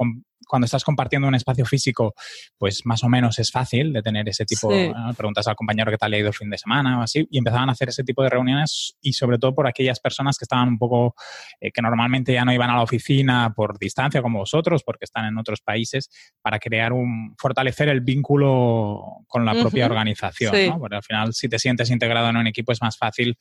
cuando 0.48 0.66
estás 0.66 0.84
compartiendo 0.84 1.28
un 1.28 1.36
espacio 1.36 1.64
físico, 1.64 2.16
pues 2.58 2.82
más 2.86 3.04
o 3.04 3.08
menos 3.08 3.38
es 3.38 3.52
fácil 3.52 3.94
de 3.94 4.02
tener 4.02 4.28
ese 4.28 4.46
tipo, 4.46 4.74
de 4.74 4.92
preguntas 5.16 5.48
al 5.48 5.56
compañero 5.56 5.92
qué 5.92 5.98
tal 6.00 6.10
le 6.10 6.18
ha 6.18 6.20
ido 6.22 6.30
el 6.30 6.34
fin 6.34 6.50
de 6.50 6.58
semana 6.58 6.98
o 6.98 7.04
así, 7.04 7.28
y 7.30 7.38
empezaban 7.38 7.70
a 7.70 7.74
hacer 7.74 7.90
ese 7.90 8.04
tipo 8.04 8.24
de 8.24 8.32
reuniones 8.32 8.98
y 9.00 9.14
sobre 9.14 9.38
todo 9.38 9.54
por 9.54 9.68
aquellas 9.68 10.00
personas 10.00 10.40
que 10.40 10.46
estaban 10.46 10.70
un 10.70 10.80
poco, 10.80 11.14
eh, 11.62 11.72
que 11.72 11.84
normalmente 11.84 12.34
ya 12.34 12.44
no 12.44 12.52
iban 12.52 12.72
a 12.72 12.78
la 12.78 12.82
oficina 12.82 13.54
por 13.56 13.78
distancia 13.78 14.24
como 14.24 14.40
vosotros, 14.40 14.82
porque 14.84 15.06
están 15.06 15.26
en 15.26 15.38
otros 15.38 15.62
países, 15.62 16.10
para 16.42 16.58
crear 16.58 16.94
un, 16.94 17.36
fortalecer 17.38 17.90
el 17.90 18.02
vínculo 18.02 19.24
con 19.28 19.46
la 19.46 19.54
propia 19.54 19.86
organización, 19.86 20.80
Porque 20.80 20.96
al 20.96 21.04
final 21.04 21.32
si 21.32 21.48
te 21.48 21.60
sientes 21.60 21.92
integrado 21.92 22.28
en 22.30 22.38
un 22.38 22.48
equipo 22.48 22.72
es 22.72 22.82
más 22.82 22.98
fácil. 22.98 23.38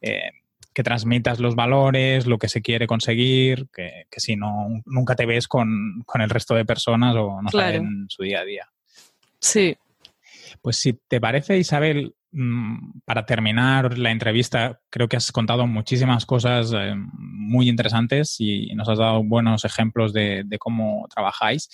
Eh, 0.00 0.30
que 0.72 0.82
transmitas 0.82 1.40
los 1.40 1.54
valores, 1.54 2.26
lo 2.26 2.38
que 2.38 2.48
se 2.48 2.62
quiere 2.62 2.86
conseguir, 2.86 3.66
que, 3.72 4.06
si 4.16 4.36
no, 4.36 4.68
nunca 4.84 5.16
te 5.16 5.26
ves 5.26 5.48
con, 5.48 6.04
el 6.14 6.30
resto 6.30 6.54
de 6.54 6.64
personas 6.64 7.16
o 7.16 7.42
no 7.42 7.48
claro. 7.50 7.78
en 7.78 8.06
su 8.08 8.22
día 8.22 8.40
a 8.40 8.44
día. 8.44 8.68
Sí. 9.40 9.76
Pues 10.62 10.76
si 10.76 10.94
te 11.08 11.20
parece, 11.20 11.58
Isabel, 11.58 12.14
mm, 12.32 13.00
para 13.04 13.26
terminar 13.26 13.98
la 13.98 14.10
entrevista, 14.10 14.80
creo 14.90 15.08
que 15.08 15.16
has 15.16 15.32
contado 15.32 15.66
muchísimas 15.66 16.26
cosas 16.26 16.72
eh, 16.74 16.94
muy 16.96 17.68
interesantes 17.68 18.36
y 18.38 18.74
nos 18.74 18.88
has 18.88 18.98
dado 18.98 19.22
buenos 19.24 19.64
ejemplos 19.64 20.12
de, 20.12 20.42
de 20.44 20.58
cómo 20.58 21.06
trabajáis. 21.12 21.68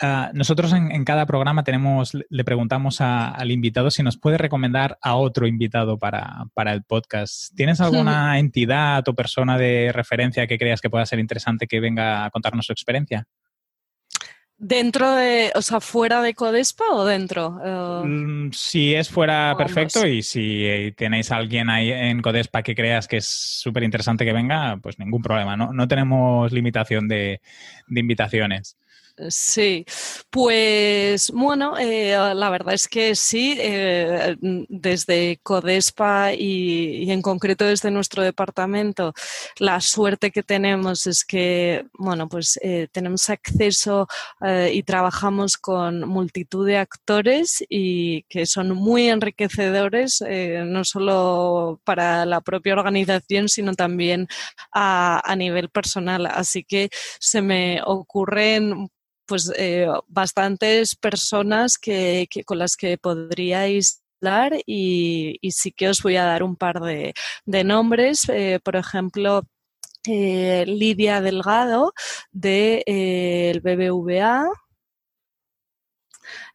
Ah, 0.00 0.30
nosotros 0.32 0.72
en, 0.72 1.04
cada 1.04 1.26
programa 1.26 1.64
tenemos, 1.64 2.12
le 2.14 2.44
preguntamos 2.44 3.00
al 3.00 3.50
invitado 3.50 3.90
si 3.90 4.04
nos 4.04 4.16
puede 4.16 4.38
recomendar 4.38 4.96
a 5.02 5.16
otro 5.16 5.46
invitado 5.46 5.98
para, 5.98 6.46
el 6.66 6.84
podcast. 6.84 7.54
¿Tienes 7.56 7.80
alguna 7.80 8.38
entidad 8.38 9.08
o 9.08 9.14
persona 9.14 9.58
de 9.58 9.90
referencia 9.92 10.46
que 10.46 10.58
creas 10.58 10.80
que 10.80 10.90
pueda 10.90 11.06
ser 11.06 11.18
interesante 11.18 11.66
que 11.66 11.80
venga 11.80 12.24
a 12.24 12.30
contarnos 12.30 12.66
su 12.66 12.72
experiencia? 12.72 13.26
¿Dentro 14.60 15.12
de, 15.14 15.52
o 15.54 15.62
sea, 15.62 15.80
fuera 15.80 16.20
de 16.20 16.34
Codespa 16.34 16.84
o 16.90 17.04
dentro? 17.04 17.58
Mm, 18.04 18.50
si 18.52 18.94
es 18.94 19.08
fuera, 19.08 19.54
perfecto. 19.56 20.06
Y 20.06 20.22
si 20.22 20.92
tenéis 20.96 21.30
a 21.32 21.36
alguien 21.36 21.70
ahí 21.70 21.92
en 21.92 22.22
Codespa 22.22 22.62
que 22.62 22.74
creas 22.74 23.06
que 23.08 23.18
es 23.18 23.26
súper 23.26 23.84
interesante 23.84 24.24
que 24.24 24.32
venga, 24.32 24.76
pues 24.80 24.98
ningún 24.98 25.22
problema. 25.22 25.56
No, 25.56 25.72
no 25.72 25.88
tenemos 25.88 26.52
limitación 26.52 27.08
de 27.08 27.40
invitaciones. 27.88 28.76
Sí, 29.30 29.84
pues 30.30 31.32
bueno, 31.32 31.76
eh, 31.76 32.16
la 32.34 32.50
verdad 32.50 32.74
es 32.74 32.86
que 32.86 33.16
sí, 33.16 33.56
eh, 33.58 34.36
desde 34.40 35.40
Codespa 35.42 36.32
y, 36.34 37.10
en 37.10 37.20
concreto 37.20 37.64
desde 37.64 37.90
nuestro 37.90 38.22
departamento, 38.22 39.12
la 39.58 39.80
suerte 39.80 40.30
que 40.30 40.44
tenemos 40.44 41.06
es 41.08 41.24
que, 41.24 41.86
bueno, 41.94 42.28
pues 42.28 42.60
eh, 42.62 42.86
tenemos 42.92 43.28
acceso 43.28 44.06
y 44.72 44.82
trabajamos 44.84 45.56
con 45.56 46.06
multitud 46.08 46.64
de 46.66 46.78
actores 46.78 47.64
y 47.68 48.22
que 48.24 48.46
son 48.46 48.70
muy 48.70 49.08
enriquecedores, 49.08 50.22
no 50.64 50.84
solo 50.84 51.80
para 51.84 52.24
la 52.24 52.40
propia 52.40 52.74
organización, 52.74 53.48
sino 53.48 53.74
también 53.74 54.28
a 54.72 55.34
nivel 55.36 55.70
personal. 55.70 56.26
Así 56.26 56.62
que 56.64 56.88
se 57.18 57.42
me 57.42 57.80
ocurren 57.84 58.88
pues 59.28 59.52
eh, 59.56 59.86
bastantes 60.08 60.96
personas 60.96 61.78
que, 61.78 62.26
con 62.46 62.58
las 62.58 62.76
que 62.76 62.98
podríais 62.98 64.02
hablar 64.20 64.54
y, 64.66 65.38
sí 65.50 65.70
que 65.70 65.88
os 65.88 66.02
voy 66.02 66.16
a 66.16 66.24
dar 66.24 66.42
un 66.42 66.56
par 66.56 66.80
de, 66.80 67.14
nombres. 67.64 68.28
Eh, 68.28 68.58
por 68.64 68.74
ejemplo, 68.74 69.42
eh, 70.06 70.64
Lidia 70.66 71.20
Delgado 71.20 71.92
del 72.32 72.82
de, 72.86 73.60
BBVA, 73.62 74.46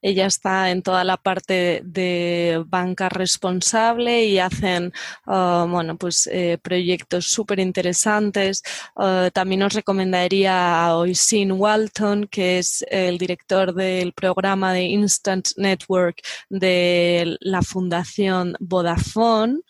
ella 0.03 0.27
está 0.27 0.69
en 0.69 0.81
toda 0.83 1.03
la 1.03 1.17
parte 1.17 1.81
de 1.85 2.63
banca 2.67 3.07
responsable 3.09 4.25
y 4.25 4.37
hacen 4.37 4.93
uh, 5.25 5.65
bueno, 5.67 5.97
pues, 5.97 6.27
eh, 6.31 6.59
proyectos 6.61 7.25
súper 7.27 7.59
interesantes. 7.59 8.61
Uh, 8.95 9.31
también 9.31 9.63
os 9.63 9.73
recomendaría 9.73 10.85
a 10.85 10.97
Oisin 10.97 11.53
Walton, 11.53 12.27
que 12.27 12.59
es 12.59 12.85
el 12.89 13.17
director 13.17 13.73
del 13.73 14.11
programa 14.11 14.73
de 14.73 14.83
Instant 14.83 15.47
Network 15.55 16.21
de 16.49 17.37
la 17.39 17.61
Fundación 17.61 18.57
Vodafone. 18.59 19.61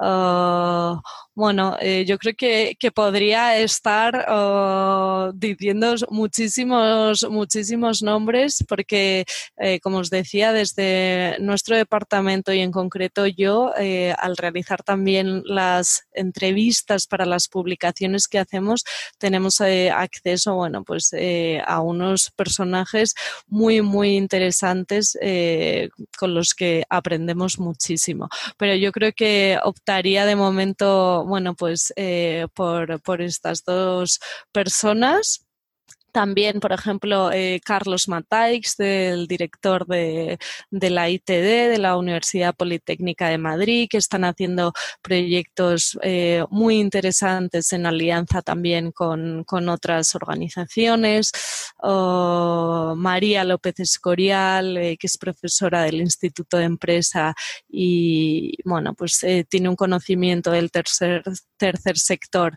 Uh, 0.00 1.00
bueno, 1.36 1.76
eh, 1.80 2.04
yo 2.06 2.16
creo 2.18 2.34
que, 2.36 2.76
podría 2.94 3.58
estar 3.58 4.26
oh, 4.28 5.32
diciendo 5.34 5.96
muchísimos, 6.10 7.26
muchísimos 7.28 8.02
nombres 8.02 8.64
porque, 8.68 9.24
eh, 9.56 9.80
como 9.80 9.98
os 9.98 10.10
decía, 10.10 10.52
desde 10.52 11.36
nuestro 11.40 11.76
departamento 11.76 12.52
y 12.52 12.60
en 12.60 12.70
concreto 12.70 13.26
yo, 13.26 13.72
eh, 13.76 14.14
al 14.16 14.36
realizar 14.36 14.84
también 14.84 15.42
las 15.44 16.04
entrevistas 16.12 17.08
para 17.08 17.26
las 17.26 17.48
publicaciones 17.48 18.28
que 18.28 18.38
hacemos, 18.38 18.84
tenemos 19.18 19.60
acceso, 19.60 20.54
bueno, 20.54 20.84
pues 20.84 21.10
a 21.66 21.80
unos 21.80 22.30
personajes 22.30 23.14
muy, 23.48 23.82
muy 23.82 24.16
interesantes 24.16 25.18
con 26.18 26.34
los 26.34 26.54
que 26.54 26.84
aprendemos 26.88 27.58
muchísimo. 27.58 28.28
Pero 28.56 28.76
yo 28.76 28.92
creo 28.92 29.12
que 29.12 29.58
optaría 29.84 30.24
de 30.24 30.34
momento 30.34 31.26
bueno, 31.26 31.54
pues 31.54 31.92
eh, 31.96 32.46
por, 32.54 33.02
por 33.02 33.20
estas 33.20 33.64
dos 33.64 34.18
personas 34.50 35.43
también, 36.14 36.60
por 36.60 36.72
ejemplo, 36.72 37.32
eh, 37.32 37.60
Carlos 37.64 38.06
Mataix, 38.06 38.76
del 38.76 39.26
director 39.26 39.84
de, 39.84 40.38
la 40.70 41.10
ITD, 41.10 41.70
de 41.70 41.78
la 41.78 41.96
Universidad 41.96 42.54
Politécnica 42.54 43.28
de 43.28 43.36
Madrid, 43.36 43.88
que 43.90 43.96
están 43.96 44.22
haciendo 44.22 44.72
proyectos 45.02 45.98
eh, 46.02 46.44
muy 46.50 46.78
interesantes 46.78 47.72
en 47.72 47.86
alianza 47.86 48.42
también 48.42 48.92
con, 48.92 49.44
otras 49.68 50.14
organizaciones. 50.14 51.32
María 51.82 53.42
López 53.42 53.80
Escorial, 53.80 54.76
eh, 54.76 54.96
que 54.96 55.08
es 55.08 55.18
profesora 55.18 55.82
del 55.82 56.00
Instituto 56.00 56.58
de 56.58 56.64
Empresa 56.64 57.34
y, 57.68 58.56
bueno, 58.64 58.94
pues 58.94 59.24
tiene 59.48 59.68
un 59.68 59.76
conocimiento 59.76 60.52
del 60.52 60.70
tercer, 60.70 61.24
tercer 61.72 61.96
sector 61.98 62.54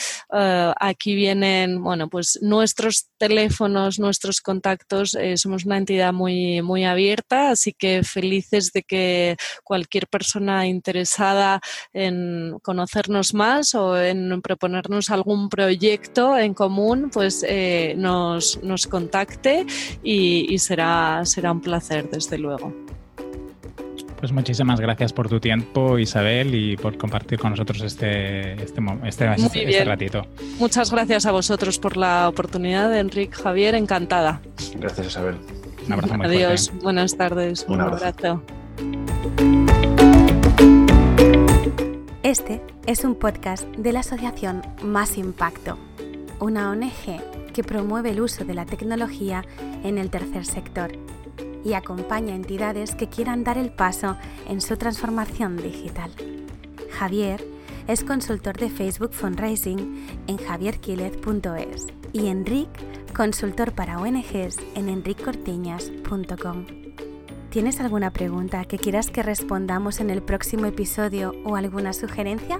aquí 0.79 1.34
bueno, 1.79 2.09
pues 2.09 2.39
nuestros 2.41 3.07
teléfonos, 3.17 3.99
nuestros 3.99 4.41
contactos, 4.41 5.15
eh, 5.15 5.37
somos 5.37 5.65
una 5.65 5.77
entidad 5.77 6.13
muy, 6.13 6.61
muy 6.61 6.85
abierta, 6.85 7.51
así 7.51 7.73
que 7.73 8.03
felices 8.03 8.71
de 8.73 8.83
que 8.83 9.37
cualquier 9.63 10.07
persona 10.07 10.67
interesada 10.67 11.61
en 11.93 12.57
conocernos 12.61 13.33
más 13.33 13.75
o 13.75 13.97
en 13.97 14.41
proponernos 14.41 15.09
algún 15.09 15.49
proyecto 15.49 16.37
en 16.37 16.53
común, 16.53 17.09
pues 17.11 17.45
eh, 17.47 17.95
nos, 17.97 18.61
nos, 18.63 18.87
contacte 18.87 19.65
y, 20.03 20.53
y 20.53 20.59
será, 20.59 21.21
será 21.25 21.51
un 21.51 21.61
placer, 21.61 22.09
desde 22.09 22.37
luego. 22.37 22.73
Pues 24.25 24.33
muchísimas 24.33 24.79
gracias 24.79 25.13
por 25.13 25.29
tu 25.29 25.39
tiempo, 25.39 25.99
Isabel, 25.99 26.55
y 26.55 26.77
por 26.77 26.97
compartir 26.97 27.37
con 27.37 27.51
nosotros 27.51 27.79
este, 27.83 28.53
este, 28.53 28.81
este, 29.03 29.35
este 29.35 29.85
ratito. 29.85 30.25
Muchas 30.57 30.89
gracias 30.89 31.27
a 31.27 31.31
vosotros 31.31 31.77
por 31.77 31.95
la 31.95 32.27
oportunidad, 32.27 32.97
Enrique 32.97 33.35
Javier, 33.35 33.75
encantada. 33.75 34.41
Gracias, 34.77 35.05
Isabel. 35.05 35.35
Un 35.85 35.93
abrazo 35.93 36.17
muy 36.17 36.25
Adiós, 36.25 36.73
buenas 36.81 37.15
tardes. 37.15 37.67
Un, 37.67 37.81
abrazo. 37.81 38.41
Este 42.23 42.63
es 42.87 43.03
un 43.03 43.13
podcast 43.13 43.67
de 43.77 43.93
la 43.93 43.99
asociación 43.99 44.63
Más 44.81 45.19
Impacto, 45.19 45.77
una 46.39 46.71
ONG 46.71 47.53
que 47.53 47.63
promueve 47.63 48.09
el 48.09 48.21
uso 48.21 48.43
de 48.43 48.55
la 48.55 48.65
tecnología 48.65 49.45
en 49.83 49.99
el 49.99 50.09
tercer 50.09 50.47
sector 50.47 50.93
y 51.65 51.73
acompaña 51.73 52.33
a 52.33 52.37
entidades 52.37 52.95
que 52.95 53.09
quieran 53.09 53.43
dar 53.43 53.57
el 53.57 53.71
paso 53.71 54.15
en 54.47 54.61
su 54.61 54.77
transformación 54.77 55.57
digital. 55.57 56.11
Javier 56.91 57.45
es 57.87 58.03
consultor 58.03 58.57
de 58.57 58.69
Facebook 58.69 59.13
Fundraising 59.13 60.23
en 60.27 60.37
javierquilez.es 60.37 61.87
y 62.13 62.27
Enric, 62.27 62.69
consultor 63.13 63.73
para 63.73 63.99
ONGs 63.99 64.57
en 64.75 64.89
enriccortiñas.com. 64.89 66.65
¿Tienes 67.49 67.79
alguna 67.79 68.11
pregunta 68.11 68.65
que 68.65 68.77
quieras 68.77 69.09
que 69.09 69.23
respondamos 69.23 69.99
en 69.99 70.09
el 70.09 70.21
próximo 70.21 70.65
episodio 70.65 71.33
o 71.45 71.55
alguna 71.55 71.93
sugerencia? 71.93 72.59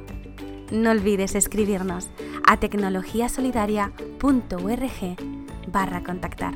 No 0.72 0.92
olvides 0.92 1.36
escribirnos 1.36 2.08
a 2.48 2.58
tecnologiasolidaria.org 2.58 5.16
barra 5.68 6.04
contactar. 6.04 6.54